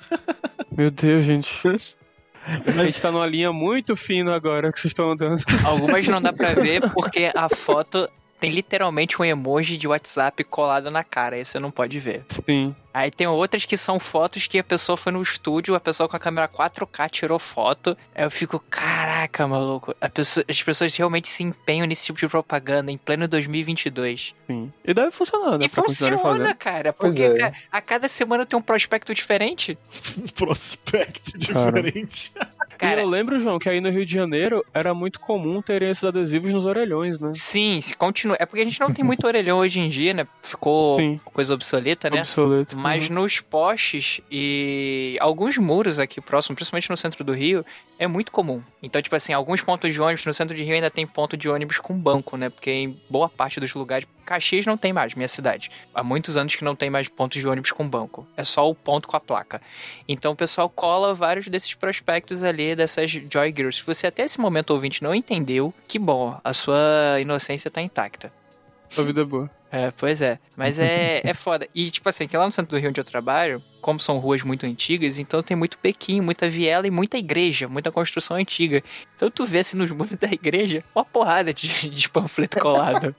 [0.79, 1.49] Meu Deus, gente.
[2.79, 5.43] A gente tá numa linha muito fina agora que vocês estão andando.
[5.65, 8.09] Algumas não dá pra ver porque a foto
[8.39, 11.35] tem literalmente um emoji de WhatsApp colado na cara.
[11.35, 12.23] Aí você não pode ver.
[12.45, 12.75] Sim.
[12.91, 16.15] Aí tem outras que são fotos que a pessoa foi no estúdio, a pessoa com
[16.15, 17.95] a câmera 4K tirou foto.
[18.15, 19.95] Aí eu fico, caraca, maluco.
[20.01, 24.33] a pessoa- as pessoas realmente se empenham nesse tipo de propaganda em pleno 2022.
[24.47, 24.73] Sim.
[24.83, 25.65] E deve funcionar, né?
[25.65, 26.91] E funciona, cara.
[26.91, 27.37] Porque é.
[27.37, 29.77] cara, a cada semana tem um prospecto diferente.
[30.17, 31.81] Um prospecto Cara.
[31.81, 32.31] diferente.
[32.79, 35.89] Cara, E eu lembro, João, que aí no Rio de Janeiro era muito comum terem
[35.91, 37.31] esses adesivos nos orelhões, né?
[37.33, 38.28] sim, se continua.
[38.37, 40.27] É porque a gente não tem muito orelhão hoje em dia, né?
[40.43, 41.19] Ficou Sim.
[41.33, 42.21] coisa obsoleta, né?
[42.21, 42.77] Obsoleto.
[42.77, 43.15] Mas Uhum.
[43.15, 47.65] nos postes e alguns muros aqui próximo, principalmente no centro do Rio,
[47.97, 48.61] é muito comum.
[48.81, 51.49] Então, tipo assim, alguns pontos de ônibus no centro de Rio ainda tem ponto de
[51.49, 52.49] ônibus com banco, né?
[52.49, 54.07] Porque em boa parte dos lugares.
[54.29, 55.71] Caxias não tem mais, minha cidade.
[55.91, 58.27] Há muitos anos que não tem mais pontos de ônibus com banco.
[58.37, 59.59] É só o ponto com a placa.
[60.07, 63.79] Então o pessoal cola vários desses prospectos ali, dessas Joy Girls.
[63.79, 68.31] Se você até esse momento ouvinte não entendeu, que bom, a sua inocência tá intacta.
[68.97, 69.49] A vida é boa.
[69.71, 70.39] É, pois é.
[70.57, 71.67] Mas é, é foda.
[71.75, 74.41] E, tipo assim, que lá no centro do Rio onde eu trabalho, como são ruas
[74.41, 78.83] muito antigas, então tem muito pequim, muita viela e muita igreja, muita construção antiga.
[79.15, 83.15] Então tu vê assim nos muros da igreja uma porrada de, de panfleto colado.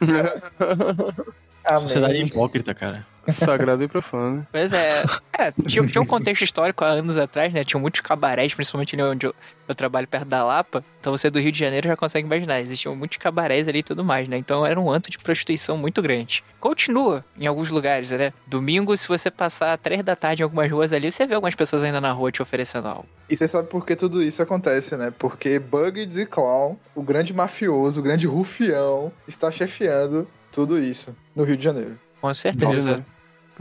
[1.80, 2.26] Sociedade Amém.
[2.26, 3.06] hipócrita, cara.
[3.30, 4.46] Sagrado e profano.
[4.50, 5.04] Pois é.
[5.38, 7.62] É, tinha, tinha um contexto histórico há anos atrás, né?
[7.62, 9.34] Tinha muitos cabarés, principalmente ali onde eu,
[9.68, 10.82] eu trabalho perto da Lapa.
[11.00, 12.60] Então você do Rio de Janeiro já consegue imaginar.
[12.60, 14.36] Existiam muitos cabarés ali e tudo mais, né?
[14.36, 16.42] Então era um anto de prostituição muito grande.
[16.58, 18.32] Continua em alguns lugares, né?
[18.46, 21.82] Domingo, se você passar três da tarde em algumas ruas ali, você vê algumas pessoas
[21.82, 23.06] ainda na rua te oferecendo algo.
[23.30, 25.12] E você sabe por que tudo isso acontece, né?
[25.16, 31.42] Porque Bugs e Clown, o grande mafioso, o grande rufião, está chefiando tudo isso no
[31.44, 31.98] Rio de Janeiro.
[32.20, 32.66] Com certeza.
[32.68, 33.06] Beleza.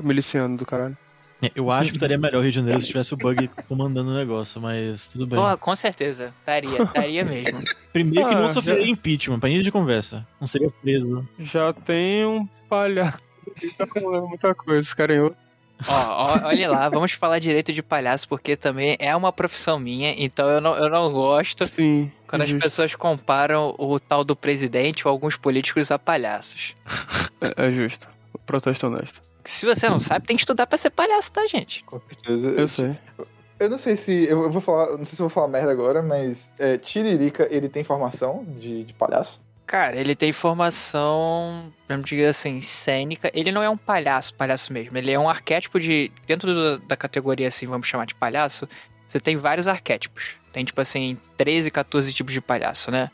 [0.01, 0.97] Miliciano do caralho.
[1.41, 4.11] É, Eu acho que estaria melhor o Rio de Janeiro se tivesse o bug comandando
[4.11, 5.39] o negócio, mas tudo bem.
[5.39, 6.31] Porra, com certeza.
[6.39, 7.63] Estaria, estaria mesmo.
[7.91, 10.25] Primeiro que Ah, não já- sofreria impeachment, pra início de conversa.
[10.39, 11.27] Não seria preso.
[11.39, 13.17] Já tem um palhaço
[13.55, 13.87] que tá
[14.27, 15.37] muita coisa, esse cara é outro.
[15.88, 20.13] Ó, ó, olha lá, vamos falar direito de palhaço, porque também é uma profissão minha,
[20.17, 22.11] então eu não, eu não gosto Sim.
[22.27, 22.63] quando as justo.
[22.63, 26.75] pessoas comparam o tal do presidente ou alguns políticos a palhaços.
[27.41, 28.07] É, é justo.
[28.45, 29.21] Protesto honesto.
[29.43, 31.84] Se você não sabe, tem que estudar pra ser palhaço, tá, gente?
[31.86, 32.49] Com certeza.
[32.49, 32.95] Eu sei.
[33.59, 34.25] Eu não sei se.
[34.25, 34.97] Eu eu vou falar.
[34.97, 36.51] Não sei se eu vou falar merda agora, mas.
[36.59, 39.39] É, Tiririca, ele tem formação de, de palhaço?
[39.72, 43.32] Cara, ele tem formação, vamos dizer assim, cênica.
[43.34, 44.97] Ele não é um palhaço, palhaço mesmo.
[44.97, 46.11] Ele é um arquétipo de.
[46.28, 48.67] Dentro do- da categoria, assim, vamos chamar de palhaço,
[49.07, 50.36] você tem vários arquétipos.
[50.51, 53.09] Tem, tipo assim, 13, 14 tipos de palhaço, né?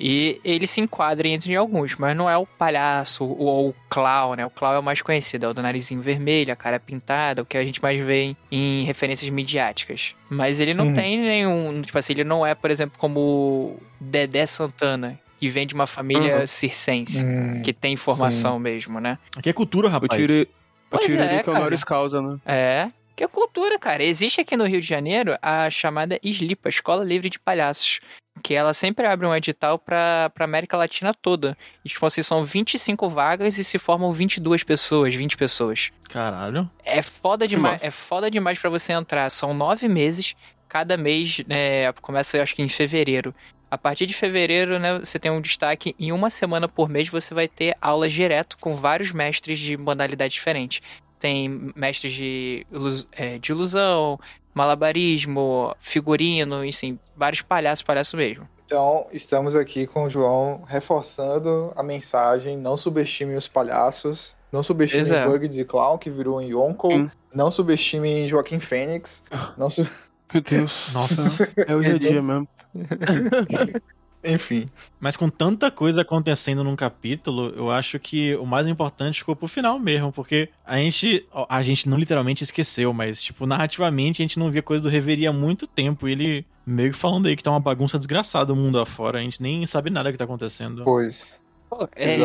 [0.00, 4.46] E ele se enquadra entre alguns, mas não é o palhaço ou o clown, né?
[4.46, 7.44] O clown é o mais conhecido, é o do narizinho vermelho, a cara pintada, o
[7.44, 10.14] que a gente mais vê em, referências midiáticas.
[10.30, 10.94] Mas ele não Uhum.
[10.94, 11.82] tem nenhum.
[11.82, 15.86] Tipo assim, ele não é, por exemplo, como o Dedé Santana, que vem de uma
[15.86, 16.46] família Uhum.
[16.46, 19.18] circense, Hum, que tem formação mesmo, né?
[19.36, 20.10] Aqui é cultura, rapaz.
[20.22, 20.46] O
[20.90, 21.58] Pois tire é, que é o cara.
[21.58, 22.38] honoris causa, né?
[22.46, 22.88] É.
[23.14, 24.02] Que é cultura, cara.
[24.02, 28.00] Existe aqui no Rio de Janeiro a chamada SLIPA, Escola Livre de Palhaços.
[28.42, 31.58] Que ela sempre abre um edital pra, pra América Latina toda.
[31.84, 35.90] E, tipo assim, são 25 vagas e se formam 22 pessoas, 20 pessoas.
[36.08, 36.70] Caralho.
[36.84, 39.28] É foda demais, é foda demais pra você entrar.
[39.30, 40.36] São nove meses,
[40.68, 43.34] cada mês é, começa, acho que em fevereiro.
[43.70, 45.94] A partir de fevereiro, né, você tem um destaque.
[45.98, 50.32] Em uma semana por mês, você vai ter aulas direto com vários mestres de modalidade
[50.34, 50.80] diferente.
[51.18, 54.18] Tem mestres de, ilus- é, de ilusão,
[54.54, 58.48] malabarismo, figurino, enfim, vários palhaços, palhaço mesmo.
[58.64, 65.02] Então, estamos aqui com o João reforçando a mensagem: não subestime os palhaços, não subestime
[65.02, 65.26] Pois é.
[65.26, 67.10] Bugs e Clown, que virou um Yonko, Sim.
[67.34, 69.22] não subestime Joaquim Fênix,
[69.56, 69.88] não su-
[70.32, 70.88] Meu Deus.
[70.92, 71.50] Nossa.
[71.66, 72.46] É o dia a dia mesmo.
[74.24, 74.66] Enfim.
[74.98, 79.46] Mas com tanta coisa acontecendo num capítulo, eu acho que o mais importante ficou pro
[79.46, 81.24] final mesmo, porque a gente.
[81.48, 85.26] A gente não literalmente esqueceu, mas, tipo, narrativamente a gente não via coisa do Reverie
[85.28, 86.08] há muito tempo.
[86.08, 89.18] E ele meio que falando aí que tá uma bagunça desgraçada o mundo afora.
[89.18, 90.82] A gente nem sabe nada que tá acontecendo.
[90.84, 91.38] Pois.
[91.70, 92.18] Pô, é,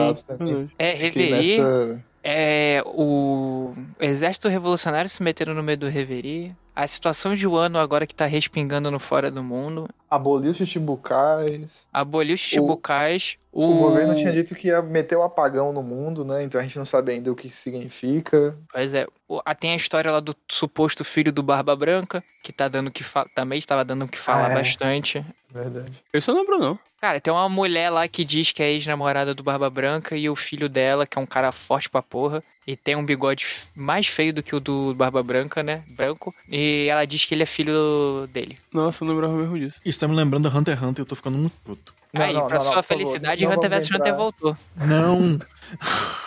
[0.80, 7.36] é Reverie, nessa- é o exército revolucionário se metendo no meio do Reverie, a situação
[7.36, 11.88] de Wano agora que tá respingando no fora do mundo, Aboliu os chichibucais.
[11.92, 13.66] aboliu os chichibukais, o...
[13.66, 16.44] O governo tinha dito que ia meter o apagão no mundo, né?
[16.44, 18.56] Então a gente não sabe ainda o que isso significa.
[18.72, 22.68] Pois é, o- tem a história lá do suposto filho do Barba Branca, que tá
[22.68, 23.26] dando que fa...
[23.36, 24.56] também estava dando o que falar Ah, é.
[24.56, 25.26] bastante.
[25.50, 26.04] Verdade.
[26.14, 26.80] Isso eu não lembro, não.
[27.00, 30.36] Cara, tem uma mulher lá que diz que é ex-namorada do Barba Branca e o
[30.36, 33.45] filho dela, que é um cara forte pra porra, e tem um bigode
[33.76, 35.84] mais feio do que o do Barba Branca, né?
[35.89, 36.34] Branco.
[36.49, 38.57] E ela diz que ele é filho dele.
[38.72, 39.80] Nossa, eu não lembrava mesmo disso.
[39.86, 41.93] Isso tá me lembrando da Hunter x Hunter, eu tô ficando muito puto.
[42.14, 44.57] Não, Aí, não, pra não, sua não, felicidade, Hunter vamos vs Hunter entrar- voltou.
[44.78, 45.39] Não!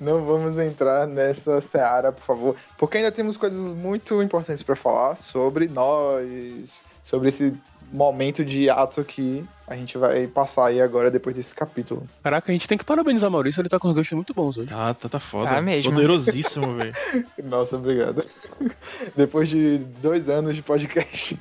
[0.00, 5.16] Não vamos entrar nessa seara, por favor, porque ainda temos coisas muito importantes pra falar
[5.16, 7.52] sobre nós, sobre esse
[7.92, 12.06] momento de ato que a gente vai passar aí agora depois desse capítulo.
[12.22, 14.56] Caraca, a gente tem que parabenizar o Maurício, ele tá com os gostos muito bons
[14.56, 14.68] hoje.
[14.68, 15.50] Tá, tá, tá foda.
[15.50, 15.92] Tá mesmo.
[15.92, 16.94] Poderosíssimo, velho.
[17.44, 18.24] Nossa, obrigado.
[19.16, 21.38] Depois de dois anos de podcast.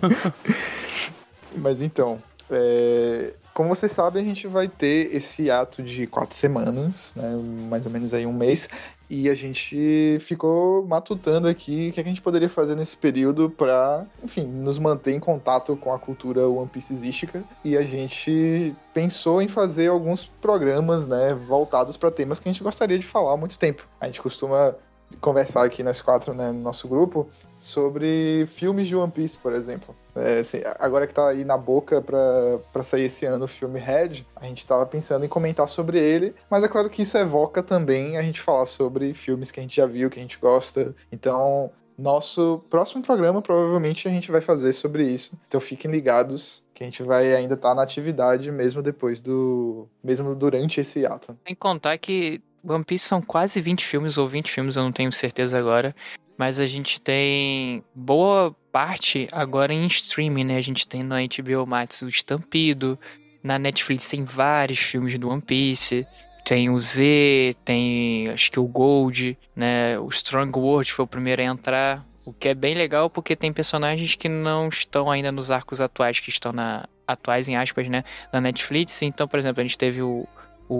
[1.56, 7.12] Mas então, é, como vocês sabem, a gente vai ter esse ato de quatro semanas,
[7.14, 7.36] né,
[7.68, 8.68] mais ou menos aí um mês,
[9.10, 14.06] e a gente ficou matutando aqui o que, a gente poderia fazer nesse período para,
[14.24, 19.48] enfim, nos manter em contato com a cultura One Pieceística, e a gente pensou em
[19.48, 23.58] fazer alguns programas, né, voltados para temas que a gente gostaria de falar há muito
[23.58, 23.86] tempo.
[24.00, 24.74] A gente costuma
[25.20, 29.94] conversar aqui nós quatro, né, no nosso grupo, sobre filmes de One Piece, por exemplo.
[30.14, 34.24] É, assim, agora que tá aí na boca pra sair esse ano o filme Red,
[34.36, 38.16] a gente tava pensando em comentar sobre ele, mas é claro que isso evoca também
[38.16, 40.94] a gente falar sobre filmes que a gente já viu, que a gente gosta.
[41.10, 45.38] Então, nosso próximo programa provavelmente a gente vai fazer sobre isso.
[45.48, 49.88] Então fiquem ligados que a gente vai ainda estar na atividade mesmo depois do.
[50.02, 51.36] mesmo durante esse ato.
[51.46, 55.12] Sem contar que One Piece são quase 20 filmes, ou 20 filmes, eu não tenho
[55.12, 55.94] certeza agora.
[56.36, 60.56] Mas a gente tem boa parte agora em streaming, né?
[60.56, 62.98] A gente tem no HBO Max o Estampido.
[63.42, 66.06] Na Netflix tem vários filmes do One Piece.
[66.44, 69.98] Tem o Z, tem acho que o Gold, né?
[69.98, 72.06] O Strong World foi o primeiro a entrar.
[72.24, 76.18] O que é bem legal porque tem personagens que não estão ainda nos arcos atuais,
[76.18, 76.88] que estão na.
[77.06, 78.04] atuais, em aspas, né?
[78.32, 79.02] Na Netflix.
[79.02, 80.26] Então, por exemplo, a gente teve o,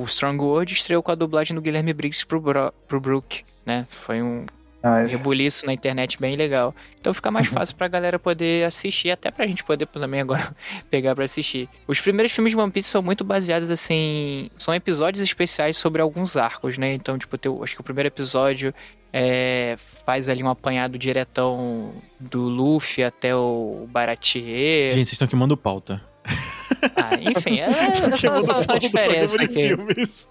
[0.01, 3.87] o Strong World estreou com a dublagem do Guilherme Briggs pro, Bro, pro Brook, né?
[3.91, 4.47] Foi um
[4.83, 6.75] Ah, rebuliço na internet bem legal.
[7.01, 10.57] Então fica mais fácil pra galera poder assistir, até pra gente poder também agora
[10.91, 11.69] pegar pra assistir.
[11.87, 16.37] Os primeiros filmes de One Piece são muito baseados assim, são episódios especiais sobre alguns
[16.37, 16.95] arcos, né?
[16.95, 18.75] Então, tipo, teu, acho que o primeiro episódio
[19.13, 24.93] é, faz ali um apanhado diretão do Luffy até o Baratier.
[24.95, 26.01] Gente, vocês estão queimando pauta.
[26.97, 29.69] Ah, enfim, é, é só, só, só a diferença aqui.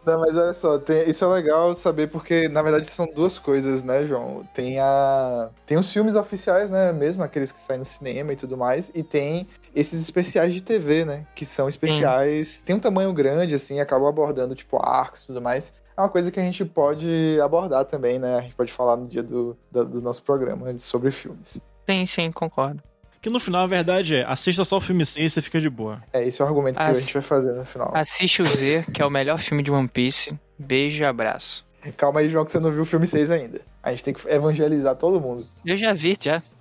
[0.06, 3.84] Não, mas olha só, tem- isso é legal saber porque, na verdade, são duas coisas,
[3.84, 4.46] né, João?
[4.54, 5.50] Tem a.
[5.66, 6.92] Tem os filmes oficiais, né?
[6.92, 11.06] Mesmo aqueles que saem no cinema e tudo mais, e tem esses especiais de TV,
[11.06, 11.26] né?
[11.36, 12.62] Que são especiais.
[12.66, 15.72] Tem um tamanho grande, assim, acabam abordando, tipo, arcos e tudo mais.
[15.96, 18.38] É uma coisa que a gente pode abordar também, né?
[18.38, 21.60] A gente pode falar no dia do, da- do nosso programa sobre filmes.
[21.90, 22.82] Sim, sim, concordo.
[23.22, 25.70] Que no final a verdade é, assista só o filme 6 e você fica de
[25.70, 26.02] boa.
[26.12, 27.92] É, esse é o argumento que Ah, a gente vai fazer no final.
[27.96, 30.34] Assiste o Z, que é o melhor filme de One Piece.
[30.58, 31.64] Beijo e abraço.
[31.98, 33.62] Calma aí, João, que você não viu o filme 6 ainda.
[33.84, 35.46] A gente tem que evangelizar todo mundo.
[35.64, 36.42] Eu já vi, já.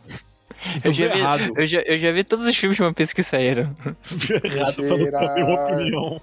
[0.85, 3.23] Eu já, vi, eu, já, eu já vi todos os filmes de One Piece que
[3.23, 3.75] saíram.
[4.45, 4.97] Errado pra
[5.39, 6.21] não uma opinião.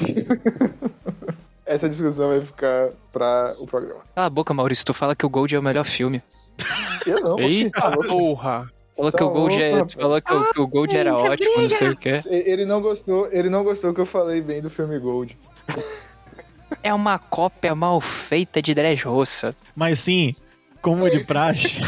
[1.64, 4.00] Essa discussão vai ficar pra o programa.
[4.12, 4.84] Cala a boca, Maurício.
[4.84, 6.20] Tu fala que o Gold é o melhor filme.
[7.06, 8.04] Eu não, Eita falou.
[8.04, 8.73] porra!
[8.96, 11.70] Falou que Tá o Gold, é, falou que, o, que o Gold era ótimo, não
[11.70, 12.10] sei o que.
[12.30, 15.36] Ele não gostou, ele não gostou que eu falei bem do filme Gold.
[16.82, 19.54] É uma cópia mal feita de Dressrosa.
[19.74, 20.34] Mas sim,
[20.80, 21.80] como de praxe,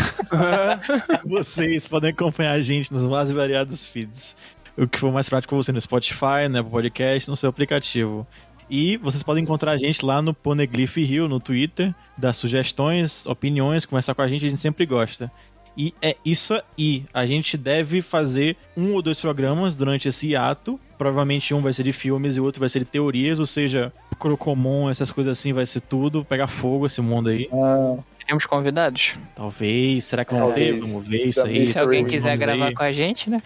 [1.25, 4.35] vocês podem acompanhar a gente nos mais variados feeds.
[4.77, 8.27] O que for mais prático pra você no Spotify, no Apple Podcast, no seu aplicativo.
[8.69, 13.87] E vocês podem encontrar a gente lá no Poneglyph Rio, no Twitter, dar sugestões, opiniões,
[13.87, 15.31] conversar com a gente, a gente sempre gosta.
[15.77, 17.05] E é isso aí.
[17.13, 20.81] A gente deve fazer um ou dois programas durante esse ato.
[20.97, 23.93] Provavelmente um vai ser de filmes e o outro vai ser de teorias, ou seja,
[24.19, 27.49] Crocomon, essas coisas assim, vai ser tudo, pegar fogo esse mundo aí.
[27.53, 29.15] Ah, Teremos convidados.
[29.35, 30.05] Talvez.
[30.05, 30.75] Será que vão Talvez.
[30.75, 30.81] ter?
[30.81, 31.45] Vamos ver isso aí.
[31.45, 31.69] Talvez.
[31.69, 32.37] Se alguém quiser aí.
[32.39, 33.43] gravar com a gente, né?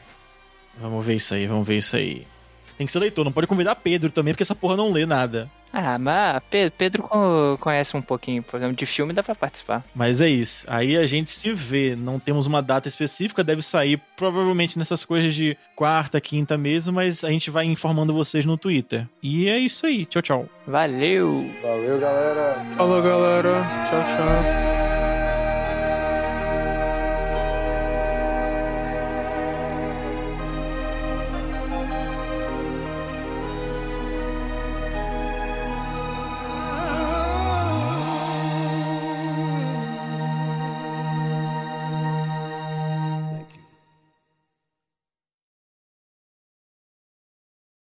[0.81, 2.27] Vamos ver isso aí, vamos ver isso aí.
[2.81, 5.51] Tem que ser leitor, não pode convidar Pedro também, porque essa porra não lê nada.
[5.71, 9.85] Ah, mas Pe- Pedro co- conhece um pouquinho, por exemplo, de filme dá pra participar.
[9.95, 10.65] Mas é isso.
[10.67, 11.95] Aí a gente se vê.
[11.95, 17.23] Não temos uma data específica, deve sair provavelmente nessas coisas de quarta, quinta mesmo, mas
[17.23, 19.07] a gente vai informando vocês no Twitter.
[19.23, 20.07] E é isso aí.
[20.07, 20.47] Tchau, tchau.
[20.67, 21.45] Valeu!
[21.63, 22.65] Valeu, galera.
[22.79, 23.53] Falou, galera.
[23.91, 24.80] Tchau, tchau.